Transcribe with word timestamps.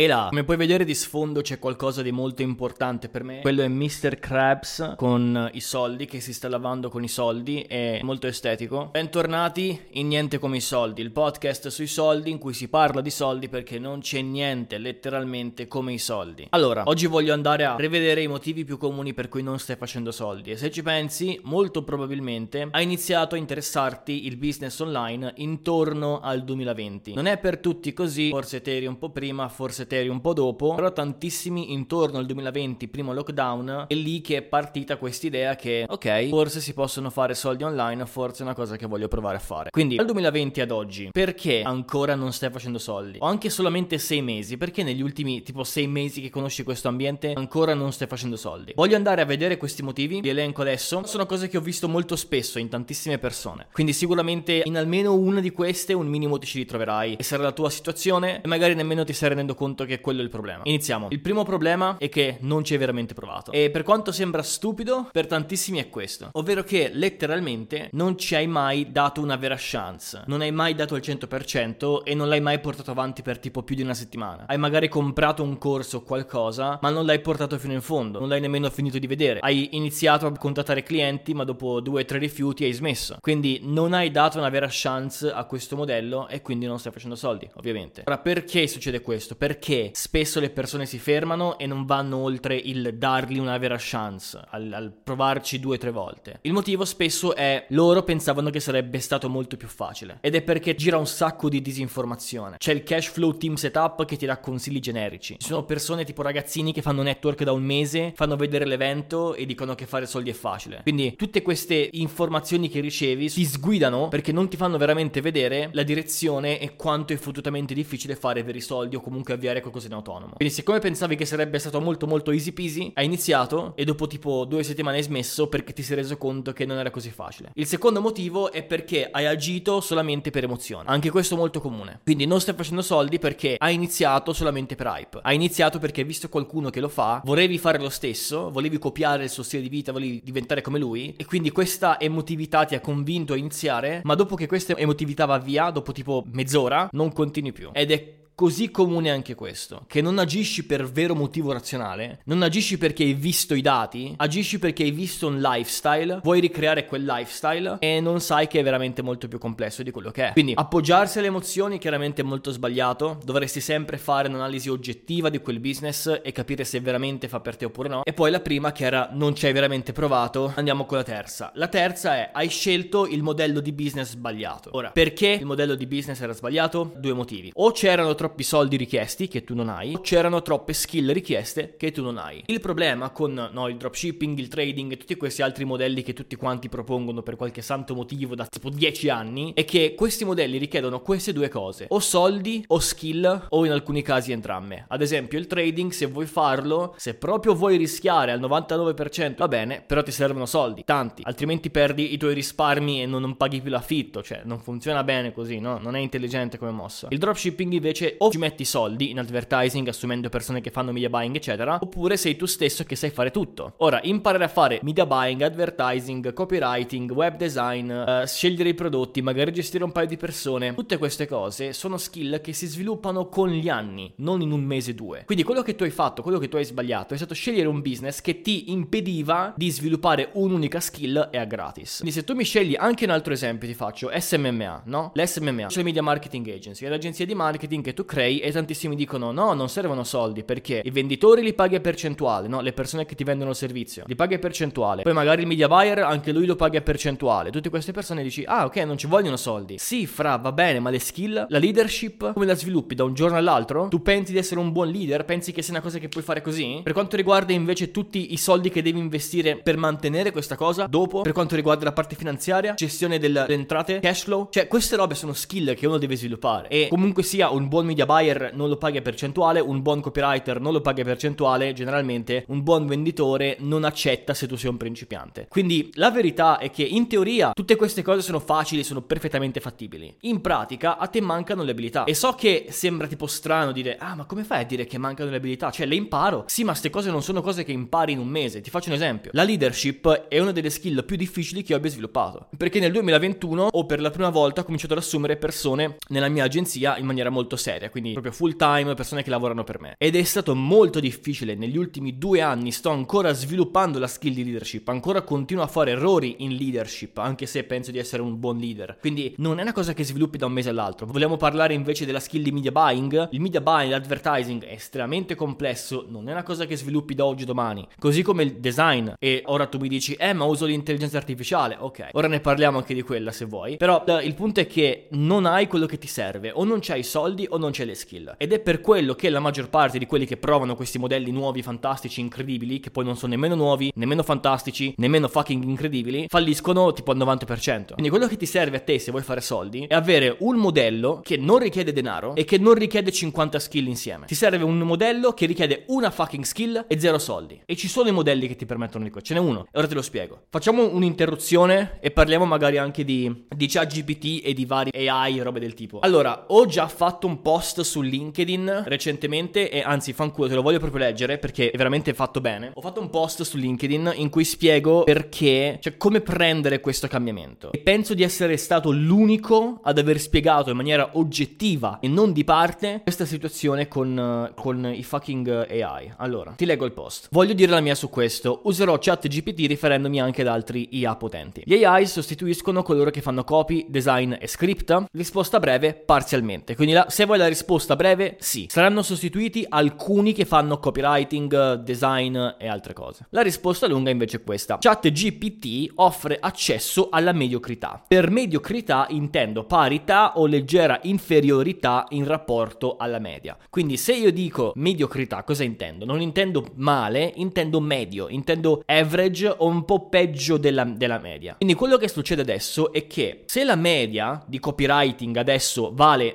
E 0.00 0.06
là, 0.06 0.28
come 0.30 0.44
puoi 0.44 0.56
vedere 0.56 0.86
di 0.86 0.94
sfondo 0.94 1.42
c'è 1.42 1.58
qualcosa 1.58 2.00
di 2.00 2.10
molto 2.10 2.40
importante 2.40 3.10
per 3.10 3.22
me. 3.22 3.42
Quello 3.42 3.60
è 3.60 3.68
Mr. 3.68 4.18
Krabs 4.18 4.94
con 4.96 5.50
i 5.52 5.60
soldi, 5.60 6.06
che 6.06 6.20
si 6.20 6.32
sta 6.32 6.48
lavando 6.48 6.88
con 6.88 7.04
i 7.04 7.08
soldi, 7.08 7.60
è 7.60 8.00
molto 8.02 8.26
estetico. 8.26 8.88
Bentornati 8.90 9.78
in 9.90 10.08
Niente 10.08 10.38
come 10.38 10.56
i 10.56 10.62
soldi, 10.62 11.02
il 11.02 11.10
podcast 11.10 11.68
sui 11.68 11.86
soldi 11.86 12.30
in 12.30 12.38
cui 12.38 12.54
si 12.54 12.68
parla 12.68 13.02
di 13.02 13.10
soldi 13.10 13.50
perché 13.50 13.78
non 13.78 14.00
c'è 14.00 14.22
niente 14.22 14.78
letteralmente 14.78 15.68
come 15.68 15.92
i 15.92 15.98
soldi. 15.98 16.46
Allora, 16.48 16.84
oggi 16.86 17.04
voglio 17.04 17.34
andare 17.34 17.66
a 17.66 17.76
rivedere 17.76 18.22
i 18.22 18.26
motivi 18.26 18.64
più 18.64 18.78
comuni 18.78 19.12
per 19.12 19.28
cui 19.28 19.42
non 19.42 19.58
stai 19.58 19.76
facendo 19.76 20.12
soldi 20.12 20.52
e 20.52 20.56
se 20.56 20.70
ci 20.70 20.82
pensi, 20.82 21.38
molto 21.42 21.84
probabilmente 21.84 22.68
hai 22.70 22.84
iniziato 22.84 23.34
a 23.34 23.38
interessarti 23.38 24.24
il 24.24 24.38
business 24.38 24.78
online 24.78 25.34
intorno 25.36 26.20
al 26.20 26.42
2020. 26.42 27.12
Non 27.12 27.26
è 27.26 27.36
per 27.36 27.58
tutti 27.58 27.92
così, 27.92 28.30
forse 28.30 28.62
te 28.62 28.76
eri 28.76 28.86
un 28.86 28.96
po' 28.96 29.10
prima, 29.10 29.46
forse 29.50 29.88
eri 29.98 30.08
un 30.08 30.20
po' 30.20 30.32
dopo, 30.32 30.74
però 30.74 30.92
tantissimi 30.92 31.72
intorno 31.72 32.18
al 32.18 32.26
2020, 32.26 32.88
primo 32.88 33.12
lockdown, 33.12 33.86
è 33.88 33.94
lì 33.94 34.20
che 34.20 34.38
è 34.38 34.42
partita 34.42 34.96
questa 34.96 35.26
idea 35.26 35.56
che 35.56 35.84
ok, 35.88 36.28
forse 36.28 36.60
si 36.60 36.74
possono 36.74 37.10
fare 37.10 37.34
soldi 37.34 37.64
online, 37.64 38.06
forse 38.06 38.40
è 38.40 38.44
una 38.44 38.54
cosa 38.54 38.76
che 38.76 38.86
voglio 38.86 39.08
provare 39.08 39.36
a 39.36 39.40
fare. 39.40 39.70
Quindi 39.70 39.96
dal 39.96 40.06
2020 40.06 40.60
ad 40.60 40.70
oggi, 40.70 41.08
perché 41.12 41.62
ancora 41.62 42.14
non 42.14 42.32
stai 42.32 42.50
facendo 42.50 42.78
soldi? 42.78 43.18
O 43.20 43.26
anche 43.26 43.50
solamente 43.50 43.98
sei 43.98 44.22
mesi, 44.22 44.56
perché 44.56 44.82
negli 44.82 45.02
ultimi 45.02 45.42
tipo 45.42 45.64
sei 45.64 45.86
mesi 45.86 46.20
che 46.20 46.30
conosci 46.30 46.62
questo 46.62 46.88
ambiente 46.88 47.32
ancora 47.34 47.74
non 47.74 47.92
stai 47.92 48.08
facendo 48.08 48.36
soldi? 48.36 48.72
Voglio 48.74 48.96
andare 48.96 49.22
a 49.22 49.24
vedere 49.24 49.56
questi 49.56 49.82
motivi, 49.82 50.20
li 50.20 50.28
elenco 50.28 50.62
adesso, 50.62 51.02
sono 51.06 51.26
cose 51.26 51.48
che 51.48 51.56
ho 51.56 51.60
visto 51.60 51.88
molto 51.88 52.16
spesso 52.16 52.58
in 52.58 52.68
tantissime 52.68 53.18
persone. 53.18 53.68
Quindi 53.72 53.92
sicuramente 53.92 54.62
in 54.64 54.76
almeno 54.76 55.14
una 55.14 55.40
di 55.40 55.50
queste 55.50 55.92
un 55.92 56.06
minimo 56.06 56.38
ti 56.38 56.46
ci 56.46 56.58
ritroverai 56.58 57.16
e 57.16 57.22
sarà 57.22 57.42
la 57.42 57.52
tua 57.52 57.70
situazione 57.70 58.40
e 58.42 58.48
magari 58.48 58.74
nemmeno 58.74 59.04
ti 59.04 59.12
stai 59.12 59.28
rendendo 59.28 59.54
conto 59.54 59.79
che 59.84 60.00
quello 60.00 60.20
è 60.20 60.22
il 60.22 60.30
problema. 60.30 60.62
Iniziamo. 60.64 61.08
Il 61.10 61.20
primo 61.20 61.44
problema 61.44 61.96
è 61.98 62.08
che 62.08 62.38
non 62.40 62.64
ci 62.64 62.72
hai 62.72 62.78
veramente 62.78 63.14
provato. 63.14 63.52
E 63.52 63.70
per 63.70 63.82
quanto 63.82 64.12
sembra 64.12 64.42
stupido, 64.42 65.08
per 65.12 65.26
tantissimi 65.26 65.78
è 65.78 65.88
questo. 65.88 66.28
Ovvero 66.32 66.62
che 66.62 66.90
letteralmente 66.92 67.88
non 67.92 68.16
ci 68.18 68.34
hai 68.34 68.46
mai 68.46 68.90
dato 68.90 69.20
una 69.20 69.36
vera 69.36 69.56
chance. 69.58 70.22
Non 70.26 70.40
hai 70.40 70.52
mai 70.52 70.74
dato 70.74 70.96
il 70.96 71.02
100% 71.04 72.02
e 72.04 72.14
non 72.14 72.28
l'hai 72.28 72.40
mai 72.40 72.60
portato 72.60 72.90
avanti 72.90 73.22
per 73.22 73.38
tipo 73.38 73.62
più 73.62 73.74
di 73.74 73.82
una 73.82 73.94
settimana. 73.94 74.44
Hai 74.46 74.58
magari 74.58 74.88
comprato 74.88 75.42
un 75.42 75.58
corso 75.58 75.98
o 75.98 76.02
qualcosa, 76.02 76.78
ma 76.82 76.90
non 76.90 77.06
l'hai 77.06 77.20
portato 77.20 77.58
fino 77.58 77.72
in 77.72 77.80
fondo. 77.80 78.18
Non 78.18 78.28
l'hai 78.28 78.40
nemmeno 78.40 78.68
finito 78.70 78.98
di 78.98 79.06
vedere. 79.06 79.40
Hai 79.40 79.76
iniziato 79.76 80.26
a 80.26 80.32
contattare 80.32 80.82
clienti, 80.82 81.34
ma 81.34 81.44
dopo 81.44 81.80
due 81.80 82.02
o 82.02 82.04
tre 82.04 82.18
rifiuti 82.18 82.64
hai 82.64 82.72
smesso. 82.72 83.18
Quindi 83.20 83.60
non 83.62 83.92
hai 83.92 84.10
dato 84.10 84.38
una 84.38 84.48
vera 84.48 84.68
chance 84.68 85.30
a 85.30 85.44
questo 85.44 85.76
modello 85.76 86.28
e 86.28 86.42
quindi 86.42 86.66
non 86.66 86.78
stai 86.78 86.92
facendo 86.92 87.16
soldi, 87.16 87.48
ovviamente. 87.54 88.02
Ora, 88.06 88.18
perché 88.18 88.66
succede 88.66 89.00
questo? 89.00 89.34
Perché 89.34 89.59
spesso 89.92 90.40
le 90.40 90.50
persone 90.50 90.86
si 90.86 90.98
fermano 90.98 91.58
e 91.58 91.66
non 91.66 91.84
vanno 91.84 92.16
oltre 92.16 92.56
il 92.56 92.96
dargli 92.96 93.38
una 93.38 93.58
vera 93.58 93.76
chance, 93.78 94.40
al, 94.50 94.72
al 94.72 94.92
provarci 94.92 95.60
due 95.60 95.76
o 95.76 95.78
tre 95.78 95.90
volte. 95.90 96.38
Il 96.42 96.52
motivo 96.52 96.84
spesso 96.84 97.34
è 97.34 97.66
loro 97.70 98.02
pensavano 98.02 98.50
che 98.50 98.60
sarebbe 98.60 98.98
stato 98.98 99.28
molto 99.28 99.56
più 99.56 99.68
facile. 99.68 100.18
Ed 100.20 100.34
è 100.34 100.42
perché 100.42 100.74
gira 100.74 100.98
un 100.98 101.06
sacco 101.06 101.48
di 101.48 101.60
disinformazione. 101.60 102.56
C'è 102.58 102.72
il 102.72 102.82
cash 102.82 103.08
flow 103.08 103.36
team 103.36 103.54
setup 103.54 104.04
che 104.04 104.16
ti 104.16 104.26
dà 104.26 104.38
consigli 104.38 104.80
generici. 104.80 105.36
Ci 105.38 105.48
sono 105.48 105.64
persone 105.64 106.04
tipo 106.04 106.22
ragazzini 106.22 106.72
che 106.72 106.82
fanno 106.82 107.02
network 107.02 107.42
da 107.44 107.52
un 107.52 107.62
mese, 107.62 108.12
fanno 108.16 108.36
vedere 108.36 108.64
l'evento 108.64 109.34
e 109.34 109.46
dicono 109.46 109.74
che 109.74 109.86
fare 109.86 110.06
soldi 110.06 110.30
è 110.30 110.34
facile. 110.34 110.80
Quindi 110.82 111.14
tutte 111.16 111.42
queste 111.42 111.88
informazioni 111.92 112.68
che 112.68 112.80
ricevi 112.80 113.28
ti 113.28 113.44
sguidano 113.44 114.08
perché 114.08 114.32
non 114.32 114.48
ti 114.48 114.56
fanno 114.56 114.78
veramente 114.78 115.20
vedere 115.20 115.70
la 115.72 115.82
direzione 115.82 116.58
e 116.60 116.76
quanto 116.76 117.12
è 117.12 117.16
fottutamente 117.16 117.74
difficile 117.74 118.16
fare 118.16 118.42
veri 118.42 118.60
soldi 118.60 118.96
o 118.96 119.00
comunque 119.00 119.34
avviare 119.34 119.49
qualcosa 119.58 119.88
in 119.88 119.94
autonomo. 119.94 120.34
Quindi 120.36 120.54
siccome 120.54 120.78
pensavi 120.78 121.16
che 121.16 121.24
sarebbe 121.24 121.58
stato 121.58 121.80
molto 121.80 122.06
molto 122.06 122.30
easy 122.30 122.52
peasy, 122.52 122.92
hai 122.94 123.04
iniziato 123.04 123.72
e 123.74 123.84
dopo 123.84 124.06
tipo 124.06 124.44
due 124.44 124.62
settimane 124.62 124.98
hai 124.98 125.02
smesso 125.02 125.48
perché 125.48 125.72
ti 125.72 125.82
sei 125.82 125.96
reso 125.96 126.16
conto 126.16 126.52
che 126.52 126.64
non 126.64 126.78
era 126.78 126.90
così 126.90 127.10
facile. 127.10 127.50
Il 127.54 127.66
secondo 127.66 128.00
motivo 128.00 128.52
è 128.52 128.62
perché 128.62 129.08
hai 129.10 129.26
agito 129.26 129.80
solamente 129.80 130.30
per 130.30 130.44
emozione. 130.44 130.88
Anche 130.88 131.10
questo 131.10 131.34
è 131.34 131.38
molto 131.38 131.60
comune. 131.60 132.00
Quindi 132.04 132.26
non 132.26 132.40
stai 132.40 132.54
facendo 132.54 132.82
soldi 132.82 133.18
perché 133.18 133.56
hai 133.58 133.74
iniziato 133.74 134.32
solamente 134.32 134.76
per 134.76 134.86
hype. 134.86 135.20
Hai 135.22 135.34
iniziato 135.34 135.78
perché 135.78 136.02
hai 136.02 136.06
visto 136.06 136.28
qualcuno 136.28 136.70
che 136.70 136.80
lo 136.80 136.88
fa, 136.88 137.20
volevi 137.24 137.58
fare 137.58 137.78
lo 137.78 137.88
stesso, 137.88 138.50
volevi 138.50 138.78
copiare 138.78 139.24
il 139.24 139.30
suo 139.30 139.42
stile 139.42 139.62
di 139.62 139.68
vita, 139.68 139.92
volevi 139.92 140.20
diventare 140.22 140.60
come 140.60 140.78
lui 140.78 141.14
e 141.16 141.24
quindi 141.24 141.50
questa 141.50 141.98
emotività 141.98 142.64
ti 142.64 142.74
ha 142.74 142.80
convinto 142.80 143.32
a 143.32 143.36
iniziare, 143.36 144.00
ma 144.04 144.14
dopo 144.14 144.36
che 144.36 144.46
questa 144.46 144.76
emotività 144.76 145.24
va 145.24 145.38
via, 145.38 145.70
dopo 145.70 145.92
tipo 145.92 146.24
mezz'ora, 146.32 146.88
non 146.92 147.12
continui 147.12 147.52
più. 147.52 147.70
Ed 147.72 147.90
è 147.90 148.19
così 148.40 148.70
comune 148.70 149.10
anche 149.10 149.34
questo, 149.34 149.84
che 149.86 150.00
non 150.00 150.18
agisci 150.18 150.64
per 150.64 150.90
vero 150.90 151.14
motivo 151.14 151.52
razionale, 151.52 152.20
non 152.24 152.40
agisci 152.40 152.78
perché 152.78 153.02
hai 153.02 153.12
visto 153.12 153.52
i 153.52 153.60
dati, 153.60 154.14
agisci 154.16 154.58
perché 154.58 154.82
hai 154.82 154.92
visto 154.92 155.26
un 155.26 155.42
lifestyle, 155.42 156.20
vuoi 156.22 156.40
ricreare 156.40 156.86
quel 156.86 157.04
lifestyle 157.04 157.76
e 157.80 158.00
non 158.00 158.18
sai 158.18 158.46
che 158.46 158.60
è 158.60 158.62
veramente 158.62 159.02
molto 159.02 159.28
più 159.28 159.36
complesso 159.36 159.82
di 159.82 159.90
quello 159.90 160.10
che 160.10 160.28
è. 160.28 160.32
Quindi 160.32 160.54
appoggiarsi 160.56 161.18
alle 161.18 161.26
emozioni 161.26 161.76
chiaramente 161.76 162.22
è 162.22 162.24
molto 162.24 162.50
sbagliato, 162.50 163.20
dovresti 163.22 163.60
sempre 163.60 163.98
fare 163.98 164.28
un'analisi 164.28 164.70
oggettiva 164.70 165.28
di 165.28 165.40
quel 165.40 165.60
business 165.60 166.20
e 166.22 166.32
capire 166.32 166.64
se 166.64 166.80
veramente 166.80 167.28
fa 167.28 167.40
per 167.40 167.56
te 167.56 167.66
oppure 167.66 167.90
no. 167.90 168.04
E 168.04 168.14
poi 168.14 168.30
la 168.30 168.40
prima 168.40 168.72
che 168.72 168.86
era 168.86 169.10
non 169.12 169.34
ci 169.34 169.44
hai 169.44 169.52
veramente 169.52 169.92
provato, 169.92 170.54
andiamo 170.56 170.86
con 170.86 170.96
la 170.96 171.04
terza. 171.04 171.52
La 171.56 171.68
terza 171.68 172.16
è 172.16 172.30
hai 172.32 172.48
scelto 172.48 173.06
il 173.06 173.22
modello 173.22 173.60
di 173.60 173.72
business 173.72 174.12
sbagliato. 174.12 174.70
Ora, 174.72 174.92
perché 174.92 175.28
il 175.28 175.44
modello 175.44 175.74
di 175.74 175.86
business 175.86 176.22
era 176.22 176.32
sbagliato? 176.32 176.94
Due 176.96 177.12
motivi. 177.12 177.50
O 177.56 177.72
c'erano 177.72 178.14
troppi 178.14 178.28
troppi 178.30 178.42
soldi 178.44 178.76
richiesti 178.76 179.26
che 179.26 179.42
tu 179.42 179.54
non 179.56 179.68
hai, 179.68 179.98
c'erano 180.02 180.40
troppe 180.40 180.72
skill 180.72 181.10
richieste 181.10 181.74
che 181.76 181.90
tu 181.90 182.00
non 182.02 182.16
hai. 182.16 182.44
Il 182.46 182.60
problema 182.60 183.10
con 183.10 183.50
no, 183.52 183.66
il 183.66 183.76
dropshipping, 183.76 184.38
il 184.38 184.46
trading 184.46 184.92
e 184.92 184.96
tutti 184.96 185.16
questi 185.16 185.42
altri 185.42 185.64
modelli 185.64 186.02
che 186.02 186.12
tutti 186.12 186.36
quanti 186.36 186.68
propongono 186.68 187.22
per 187.22 187.34
qualche 187.34 187.60
santo 187.60 187.92
motivo 187.94 188.36
da 188.36 188.46
tipo 188.46 188.70
10 188.70 189.08
anni 189.08 189.52
è 189.54 189.64
che 189.64 189.94
questi 189.96 190.24
modelli 190.24 190.58
richiedono 190.58 191.00
queste 191.00 191.32
due 191.32 191.48
cose, 191.48 191.86
o 191.88 191.98
soldi 191.98 192.62
o 192.68 192.78
skill 192.78 193.46
o 193.48 193.64
in 193.64 193.72
alcuni 193.72 194.02
casi 194.02 194.30
entrambe. 194.30 194.84
Ad 194.86 195.02
esempio 195.02 195.36
il 195.36 195.48
trading 195.48 195.90
se 195.90 196.06
vuoi 196.06 196.26
farlo, 196.26 196.94
se 196.98 197.14
proprio 197.14 197.54
vuoi 197.54 197.76
rischiare 197.76 198.30
al 198.30 198.40
99% 198.40 199.38
va 199.38 199.48
bene, 199.48 199.82
però 199.84 200.04
ti 200.04 200.12
servono 200.12 200.46
soldi, 200.46 200.84
tanti, 200.84 201.22
altrimenti 201.24 201.70
perdi 201.70 202.12
i 202.12 202.16
tuoi 202.16 202.34
risparmi 202.34 203.02
e 203.02 203.06
non, 203.06 203.22
non 203.22 203.36
paghi 203.36 203.60
più 203.60 203.70
l'affitto, 203.70 204.22
cioè 204.22 204.42
non 204.44 204.60
funziona 204.60 205.02
bene 205.02 205.32
così, 205.32 205.58
no? 205.58 205.78
Non 205.78 205.96
è 205.96 205.98
intelligente 205.98 206.58
come 206.58 206.70
mossa. 206.70 207.08
Il 207.10 207.18
dropshipping 207.18 207.72
invece 207.72 208.09
o 208.18 208.30
ci 208.30 208.38
metti 208.38 208.64
soldi 208.64 209.10
in 209.10 209.18
advertising 209.18 209.86
assumendo 209.88 210.28
persone 210.28 210.60
che 210.60 210.70
fanno 210.70 210.92
media 210.92 211.08
buying 211.08 211.34
eccetera 211.34 211.78
oppure 211.80 212.16
sei 212.16 212.36
tu 212.36 212.46
stesso 212.46 212.84
che 212.84 212.96
sai 212.96 213.10
fare 213.10 213.30
tutto. 213.30 213.74
Ora 213.78 214.00
imparare 214.02 214.44
a 214.44 214.48
fare 214.48 214.80
media 214.82 215.06
buying 215.06 215.42
advertising 215.42 216.32
copywriting 216.32 217.10
web 217.10 217.36
design 217.36 217.90
uh, 217.90 218.26
scegliere 218.26 218.70
i 218.70 218.74
prodotti 218.74 219.22
magari 219.22 219.52
gestire 219.52 219.84
un 219.84 219.92
paio 219.92 220.06
di 220.06 220.16
persone 220.16 220.74
tutte 220.74 220.98
queste 220.98 221.26
cose 221.26 221.72
sono 221.72 221.96
skill 221.96 222.40
che 222.40 222.52
si 222.52 222.66
sviluppano 222.66 223.28
con 223.28 223.50
gli 223.50 223.68
anni 223.68 224.12
non 224.16 224.40
in 224.40 224.52
un 224.52 224.62
mese 224.62 224.90
o 224.92 224.94
due. 224.94 225.22
Quindi 225.24 225.44
quello 225.44 225.62
che 225.62 225.74
tu 225.74 225.84
hai 225.84 225.90
fatto 225.90 226.22
quello 226.22 226.38
che 226.38 226.48
tu 226.48 226.56
hai 226.56 226.64
sbagliato 226.64 227.14
è 227.14 227.16
stato 227.16 227.34
scegliere 227.34 227.68
un 227.68 227.80
business 227.80 228.20
che 228.20 228.42
ti 228.42 228.70
impediva 228.70 229.54
di 229.56 229.70
sviluppare 229.70 230.30
un'unica 230.32 230.80
skill 230.80 231.28
e 231.30 231.38
a 231.38 231.44
gratis. 231.44 231.98
Quindi 231.98 232.14
se 232.14 232.24
tu 232.24 232.34
mi 232.34 232.44
scegli 232.44 232.74
anche 232.76 233.04
un 233.04 233.10
altro 233.10 233.32
esempio 233.32 233.68
ti 233.68 233.74
faccio 233.74 234.10
SMMA 234.12 234.82
no? 234.86 235.12
l'SMMA 235.14 235.68
Social 235.68 235.84
Media 235.84 236.02
Marketing 236.02 236.48
Agency 236.48 236.84
è 236.84 236.88
l'agenzia 236.88 237.26
di 237.26 237.34
marketing 237.34 237.82
che 237.82 237.94
tu 237.94 237.99
crei 238.04 238.40
e 238.40 238.50
tantissimi 238.52 238.94
dicono 238.94 239.32
no, 239.32 239.52
non 239.52 239.68
servono 239.68 240.04
soldi 240.04 240.44
perché 240.44 240.82
i 240.84 240.90
venditori 240.90 241.42
li 241.42 241.54
paghi 241.54 241.76
a 241.76 241.80
percentuale, 241.80 242.48
no? 242.48 242.60
Le 242.60 242.72
persone 242.72 243.06
che 243.06 243.14
ti 243.14 243.24
vendono 243.24 243.50
il 243.50 243.56
servizio 243.56 244.04
li 244.06 244.14
paghi 244.14 244.34
a 244.34 244.38
percentuale. 244.38 245.02
Poi 245.02 245.12
magari 245.12 245.42
il 245.42 245.46
media 245.46 245.68
buyer 245.68 245.98
anche 246.00 246.32
lui 246.32 246.46
lo 246.46 246.56
paghi 246.56 246.76
a 246.76 246.82
percentuale. 246.82 247.50
Tutte 247.50 247.70
queste 247.70 247.92
persone 247.92 248.22
dici 248.22 248.44
ah 248.46 248.64
ok 248.64 248.76
non 248.78 248.98
ci 248.98 249.06
vogliono 249.06 249.36
soldi. 249.36 249.78
Sì 249.78 250.06
fra 250.06 250.36
va 250.36 250.52
bene 250.52 250.80
ma 250.80 250.90
le 250.90 250.98
skill, 250.98 251.46
la 251.48 251.58
leadership 251.58 252.32
come 252.32 252.46
la 252.46 252.54
sviluppi 252.54 252.94
da 252.94 253.04
un 253.04 253.14
giorno 253.14 253.36
all'altro? 253.36 253.88
Tu 253.88 254.02
pensi 254.02 254.32
di 254.32 254.38
essere 254.38 254.60
un 254.60 254.72
buon 254.72 254.88
leader? 254.88 255.24
Pensi 255.24 255.52
che 255.52 255.62
sia 255.62 255.72
una 255.72 255.82
cosa 255.82 255.98
che 255.98 256.08
puoi 256.08 256.24
fare 256.24 256.40
così? 256.40 256.80
Per 256.82 256.92
quanto 256.92 257.16
riguarda 257.16 257.52
invece 257.52 257.90
tutti 257.90 258.32
i 258.32 258.36
soldi 258.36 258.70
che 258.70 258.82
devi 258.82 258.98
investire 258.98 259.56
per 259.56 259.76
mantenere 259.76 260.30
questa 260.30 260.56
cosa 260.56 260.86
dopo, 260.86 261.22
per 261.22 261.32
quanto 261.32 261.54
riguarda 261.54 261.84
la 261.84 261.92
parte 261.92 262.14
finanziaria, 262.14 262.74
gestione 262.74 263.18
delle 263.18 263.46
entrate, 263.48 264.00
cash 264.00 264.24
flow, 264.24 264.48
cioè 264.50 264.66
queste 264.66 264.96
robe 264.96 265.14
sono 265.14 265.32
skill 265.32 265.74
che 265.74 265.86
uno 265.86 265.98
deve 265.98 266.16
sviluppare 266.16 266.68
e 266.68 266.88
comunque 266.88 267.22
sia 267.22 267.50
un 267.50 267.68
buon 267.68 267.86
media 267.90 268.06
buyer 268.06 268.52
non 268.54 268.68
lo 268.68 268.76
paghi 268.76 269.02
percentuale, 269.02 269.58
un 269.58 269.82
buon 269.82 270.00
copywriter 270.00 270.60
non 270.60 270.72
lo 270.72 270.80
paghi 270.80 271.02
percentuale, 271.02 271.72
generalmente 271.72 272.44
un 272.48 272.62
buon 272.62 272.86
venditore 272.86 273.56
non 273.60 273.84
accetta 273.84 274.32
se 274.32 274.46
tu 274.46 274.56
sei 274.56 274.70
un 274.70 274.76
principiante. 274.76 275.46
Quindi 275.48 275.90
la 275.94 276.10
verità 276.10 276.58
è 276.58 276.70
che 276.70 276.84
in 276.84 277.08
teoria 277.08 277.50
tutte 277.52 277.76
queste 277.76 278.02
cose 278.02 278.22
sono 278.22 278.38
facili, 278.38 278.84
sono 278.84 279.02
perfettamente 279.02 279.60
fattibili. 279.60 280.14
In 280.20 280.40
pratica 280.40 280.98
a 280.98 281.06
te 281.08 281.20
mancano 281.20 281.62
le 281.64 281.72
abilità. 281.72 282.04
E 282.04 282.14
so 282.14 282.32
che 282.34 282.66
sembra 282.70 283.06
tipo 283.06 283.26
strano 283.26 283.72
dire 283.72 283.96
"Ah, 283.98 284.14
ma 284.14 284.24
come 284.24 284.44
fai 284.44 284.62
a 284.62 284.66
dire 284.66 284.86
che 284.86 284.98
mancano 284.98 285.30
le 285.30 285.36
abilità? 285.36 285.70
Cioè, 285.70 285.86
le 285.86 285.96
imparo". 285.96 286.44
Sì, 286.46 286.62
ma 286.62 286.70
queste 286.70 286.90
cose 286.90 287.10
non 287.10 287.22
sono 287.22 287.42
cose 287.42 287.64
che 287.64 287.72
impari 287.72 288.12
in 288.12 288.18
un 288.18 288.28
mese. 288.28 288.60
Ti 288.60 288.70
faccio 288.70 288.88
un 288.90 288.94
esempio. 288.94 289.30
La 289.34 289.42
leadership 289.42 290.28
è 290.28 290.38
una 290.38 290.52
delle 290.52 290.70
skill 290.70 291.04
più 291.04 291.16
difficili 291.16 291.62
che 291.62 291.72
io 291.72 291.78
abbia 291.78 291.90
sviluppato, 291.90 292.48
perché 292.56 292.78
nel 292.78 292.92
2021 292.92 293.68
ho 293.72 293.86
per 293.86 294.00
la 294.00 294.10
prima 294.10 294.30
volta 294.30 294.62
cominciato 294.62 294.92
ad 294.92 295.00
assumere 295.00 295.36
persone 295.36 295.96
nella 296.08 296.28
mia 296.28 296.44
agenzia 296.44 296.96
in 296.98 297.06
maniera 297.06 297.30
molto 297.30 297.56
seria 297.56 297.79
seria, 297.80 297.90
quindi 297.90 298.12
proprio 298.12 298.32
full 298.32 298.56
time, 298.56 298.94
persone 298.94 299.22
che 299.22 299.30
lavorano 299.30 299.64
per 299.64 299.80
me. 299.80 299.94
Ed 299.96 300.14
è 300.14 300.22
stato 300.22 300.54
molto 300.54 301.00
difficile 301.00 301.54
negli 301.54 301.76
ultimi 301.76 302.18
due 302.18 302.42
anni, 302.42 302.70
sto 302.70 302.90
ancora 302.90 303.32
sviluppando 303.32 303.98
la 303.98 304.06
skill 304.06 304.34
di 304.34 304.44
leadership, 304.44 304.88
ancora 304.88 305.22
continuo 305.22 305.64
a 305.64 305.66
fare 305.66 305.92
errori 305.92 306.36
in 306.38 306.54
leadership, 306.54 307.18
anche 307.18 307.46
se 307.46 307.64
penso 307.64 307.90
di 307.90 307.98
essere 307.98 308.22
un 308.22 308.38
buon 308.38 308.58
leader. 308.58 308.98
Quindi 309.00 309.34
non 309.38 309.58
è 309.58 309.62
una 309.62 309.72
cosa 309.72 309.94
che 309.94 310.04
sviluppi 310.04 310.36
da 310.36 310.46
un 310.46 310.52
mese 310.52 310.68
all'altro. 310.68 311.06
Vogliamo 311.06 311.36
parlare 311.36 311.74
invece 311.74 312.04
della 312.04 312.20
skill 312.20 312.42
di 312.42 312.52
media 312.52 312.72
buying? 312.72 313.28
Il 313.32 313.40
media 313.40 313.60
buying, 313.60 313.90
l'advertising 313.90 314.64
è 314.64 314.72
estremamente 314.72 315.34
complesso, 315.34 316.04
non 316.08 316.28
è 316.28 316.32
una 316.32 316.42
cosa 316.42 316.66
che 316.66 316.76
sviluppi 316.76 317.14
da 317.14 317.24
oggi 317.24 317.44
domani. 317.44 317.86
Così 317.98 318.22
come 318.22 318.42
il 318.42 318.56
design. 318.56 319.10
E 319.18 319.42
ora 319.46 319.66
tu 319.66 319.78
mi 319.78 319.88
dici, 319.88 320.14
eh 320.14 320.32
ma 320.32 320.44
uso 320.44 320.66
l'intelligenza 320.66 321.16
artificiale, 321.16 321.76
ok. 321.78 322.08
Ora 322.12 322.28
ne 322.28 322.40
parliamo 322.40 322.78
anche 322.78 322.94
di 322.94 323.02
quella 323.02 323.32
se 323.32 323.44
vuoi. 323.44 323.76
Però 323.76 324.04
eh, 324.06 324.24
il 324.24 324.34
punto 324.34 324.60
è 324.60 324.66
che 324.66 325.06
non 325.10 325.46
hai 325.46 325.66
quello 325.66 325.86
che 325.86 325.98
ti 325.98 326.06
serve, 326.06 326.50
o 326.52 326.64
non 326.64 326.78
c'hai 326.80 327.02
soldi 327.02 327.46
o 327.48 327.56
non 327.56 327.69
c'hai 327.72 327.86
le 327.86 327.94
skill. 327.94 328.34
Ed 328.36 328.52
è 328.52 328.60
per 328.60 328.80
quello 328.80 329.14
che 329.14 329.30
la 329.30 329.40
maggior 329.40 329.68
parte 329.68 329.98
di 329.98 330.06
quelli 330.06 330.26
che 330.26 330.36
provano 330.36 330.76
questi 330.76 330.98
modelli 330.98 331.30
nuovi, 331.30 331.62
fantastici, 331.62 332.20
incredibili, 332.20 332.80
che 332.80 332.90
poi 332.90 333.04
non 333.04 333.16
sono 333.16 333.32
nemmeno 333.32 333.54
nuovi, 333.54 333.92
nemmeno 333.94 334.22
fantastici, 334.22 334.94
nemmeno 334.96 335.28
fucking 335.28 335.62
incredibili, 335.64 336.26
falliscono 336.28 336.92
tipo 336.92 337.12
al 337.12 337.18
90%. 337.18 337.92
Quindi 337.92 338.08
quello 338.08 338.26
che 338.26 338.36
ti 338.36 338.46
serve 338.46 338.78
a 338.78 338.80
te 338.80 338.98
se 338.98 339.10
vuoi 339.10 339.22
fare 339.22 339.40
soldi 339.40 339.86
è 339.88 339.94
avere 339.94 340.36
un 340.40 340.56
modello 340.56 341.20
che 341.22 341.36
non 341.36 341.58
richiede 341.58 341.92
denaro 341.92 342.34
e 342.34 342.44
che 342.44 342.58
non 342.58 342.74
richiede 342.74 343.12
50 343.12 343.58
skill 343.58 343.86
insieme. 343.86 344.26
Ti 344.26 344.34
serve 344.34 344.64
un 344.64 344.78
modello 344.78 345.32
che 345.32 345.46
richiede 345.46 345.84
una 345.88 346.10
fucking 346.10 346.44
skill 346.44 346.84
e 346.86 346.98
zero 346.98 347.18
soldi. 347.18 347.60
E 347.64 347.76
ci 347.76 347.88
sono 347.88 348.08
i 348.08 348.12
modelli 348.12 348.48
che 348.48 348.56
ti 348.56 348.66
permettono 348.66 349.04
di 349.04 349.10
questo. 349.10 349.34
Ce 349.34 349.40
n'è 349.40 349.46
uno. 349.46 349.66
E 349.70 349.78
ora 349.78 349.86
te 349.86 349.94
lo 349.94 350.02
spiego. 350.02 350.42
Facciamo 350.48 350.92
un'interruzione 350.92 351.98
e 352.00 352.10
parliamo 352.10 352.44
magari 352.44 352.78
anche 352.78 353.04
di, 353.04 353.46
di 353.48 353.66
ChatGPT 353.66 354.40
e 354.44 354.52
di 354.54 354.64
vari 354.64 354.90
AI 355.08 355.38
e 355.38 355.42
robe 355.42 355.60
del 355.60 355.74
tipo. 355.74 356.00
Allora, 356.00 356.46
ho 356.48 356.66
già 356.66 356.88
fatto 356.88 357.26
un 357.26 357.40
post 357.60 357.82
su 357.82 358.00
LinkedIn 358.00 358.84
recentemente 358.86 359.68
e 359.68 359.82
anzi, 359.82 360.14
fanculo, 360.14 360.48
te 360.48 360.54
lo 360.54 360.62
voglio 360.62 360.78
proprio 360.78 361.04
leggere 361.04 361.36
perché 361.36 361.70
è 361.70 361.76
veramente 361.76 362.14
fatto 362.14 362.40
bene. 362.40 362.70
Ho 362.72 362.80
fatto 362.80 363.02
un 363.02 363.10
post 363.10 363.42
su 363.42 363.58
LinkedIn 363.58 364.12
in 364.14 364.30
cui 364.30 364.44
spiego 364.44 365.04
perché, 365.04 365.76
cioè 365.78 365.98
come 365.98 366.22
prendere 366.22 366.80
questo 366.80 367.06
cambiamento. 367.06 367.70
E 367.70 367.78
penso 367.80 368.14
di 368.14 368.22
essere 368.22 368.56
stato 368.56 368.90
l'unico 368.90 369.80
ad 369.82 369.98
aver 369.98 370.18
spiegato 370.18 370.70
in 370.70 370.76
maniera 370.76 371.10
oggettiva 371.18 371.98
e 372.00 372.08
non 372.08 372.32
di 372.32 372.44
parte 372.44 373.00
questa 373.02 373.26
situazione 373.26 373.88
con, 373.88 374.50
con 374.54 374.90
i 374.90 375.02
fucking 375.02 375.66
AI. 375.68 376.14
Allora, 376.16 376.52
ti 376.52 376.64
leggo 376.64 376.86
il 376.86 376.92
post. 376.92 377.28
Voglio 377.30 377.52
dire 377.52 377.72
la 377.72 377.80
mia 377.80 377.94
su 377.94 378.08
questo. 378.08 378.60
Userò 378.64 378.96
ChatGPT 378.98 379.66
riferendomi 379.66 380.18
anche 380.18 380.40
ad 380.40 380.48
altri 380.48 380.88
IA 380.92 381.14
potenti. 381.16 381.60
Gli 381.66 381.84
AI 381.84 382.06
sostituiscono 382.06 382.82
coloro 382.82 383.10
che 383.10 383.20
fanno 383.20 383.44
copy, 383.44 383.84
design 383.86 384.34
e 384.40 384.46
script? 384.46 385.04
Risposta 385.12 385.58
breve, 385.58 385.92
parzialmente. 385.92 386.74
Quindi 386.74 386.94
la, 386.94 387.04
se 387.10 387.26
vuoi 387.26 387.36
la 387.36 387.48
risposta 387.50 387.96
breve, 387.96 388.36
sì. 388.38 388.66
Saranno 388.70 389.02
sostituiti 389.02 389.66
alcuni 389.68 390.32
che 390.32 390.46
fanno 390.46 390.78
copywriting, 390.78 391.74
design 391.82 392.36
e 392.58 392.66
altre 392.66 392.94
cose. 392.94 393.26
La 393.30 393.42
risposta 393.42 393.86
lunga 393.86 394.10
invece 394.10 394.38
è 394.38 394.42
questa. 394.42 394.78
ChatGPT 394.80 395.92
offre 395.96 396.38
accesso 396.40 397.08
alla 397.10 397.32
mediocrità. 397.32 398.02
Per 398.08 398.30
mediocrità 398.30 399.06
intendo 399.10 399.64
parità 399.64 400.38
o 400.38 400.46
leggera 400.46 401.00
inferiorità 401.02 402.06
in 402.10 402.24
rapporto 402.24 402.96
alla 402.96 403.18
media. 403.18 403.56
Quindi 403.68 403.96
se 403.96 404.14
io 404.14 404.32
dico 404.32 404.72
mediocrità, 404.76 405.42
cosa 405.42 405.64
intendo? 405.64 406.04
Non 406.04 406.20
intendo 406.20 406.64
male, 406.76 407.32
intendo 407.36 407.80
medio, 407.80 408.28
intendo 408.28 408.82
average 408.86 409.54
o 409.58 409.66
un 409.66 409.84
po' 409.84 410.08
peggio 410.08 410.56
della, 410.56 410.84
della 410.84 411.18
media. 411.18 411.56
Quindi 411.56 411.74
quello 411.74 411.96
che 411.96 412.08
succede 412.08 412.42
adesso 412.42 412.92
è 412.92 413.06
che 413.06 413.42
se 413.46 413.64
la 413.64 413.76
media 413.76 414.42
di 414.46 414.58
copywriting 414.58 415.36
adesso 415.36 415.90
vale 415.92 416.34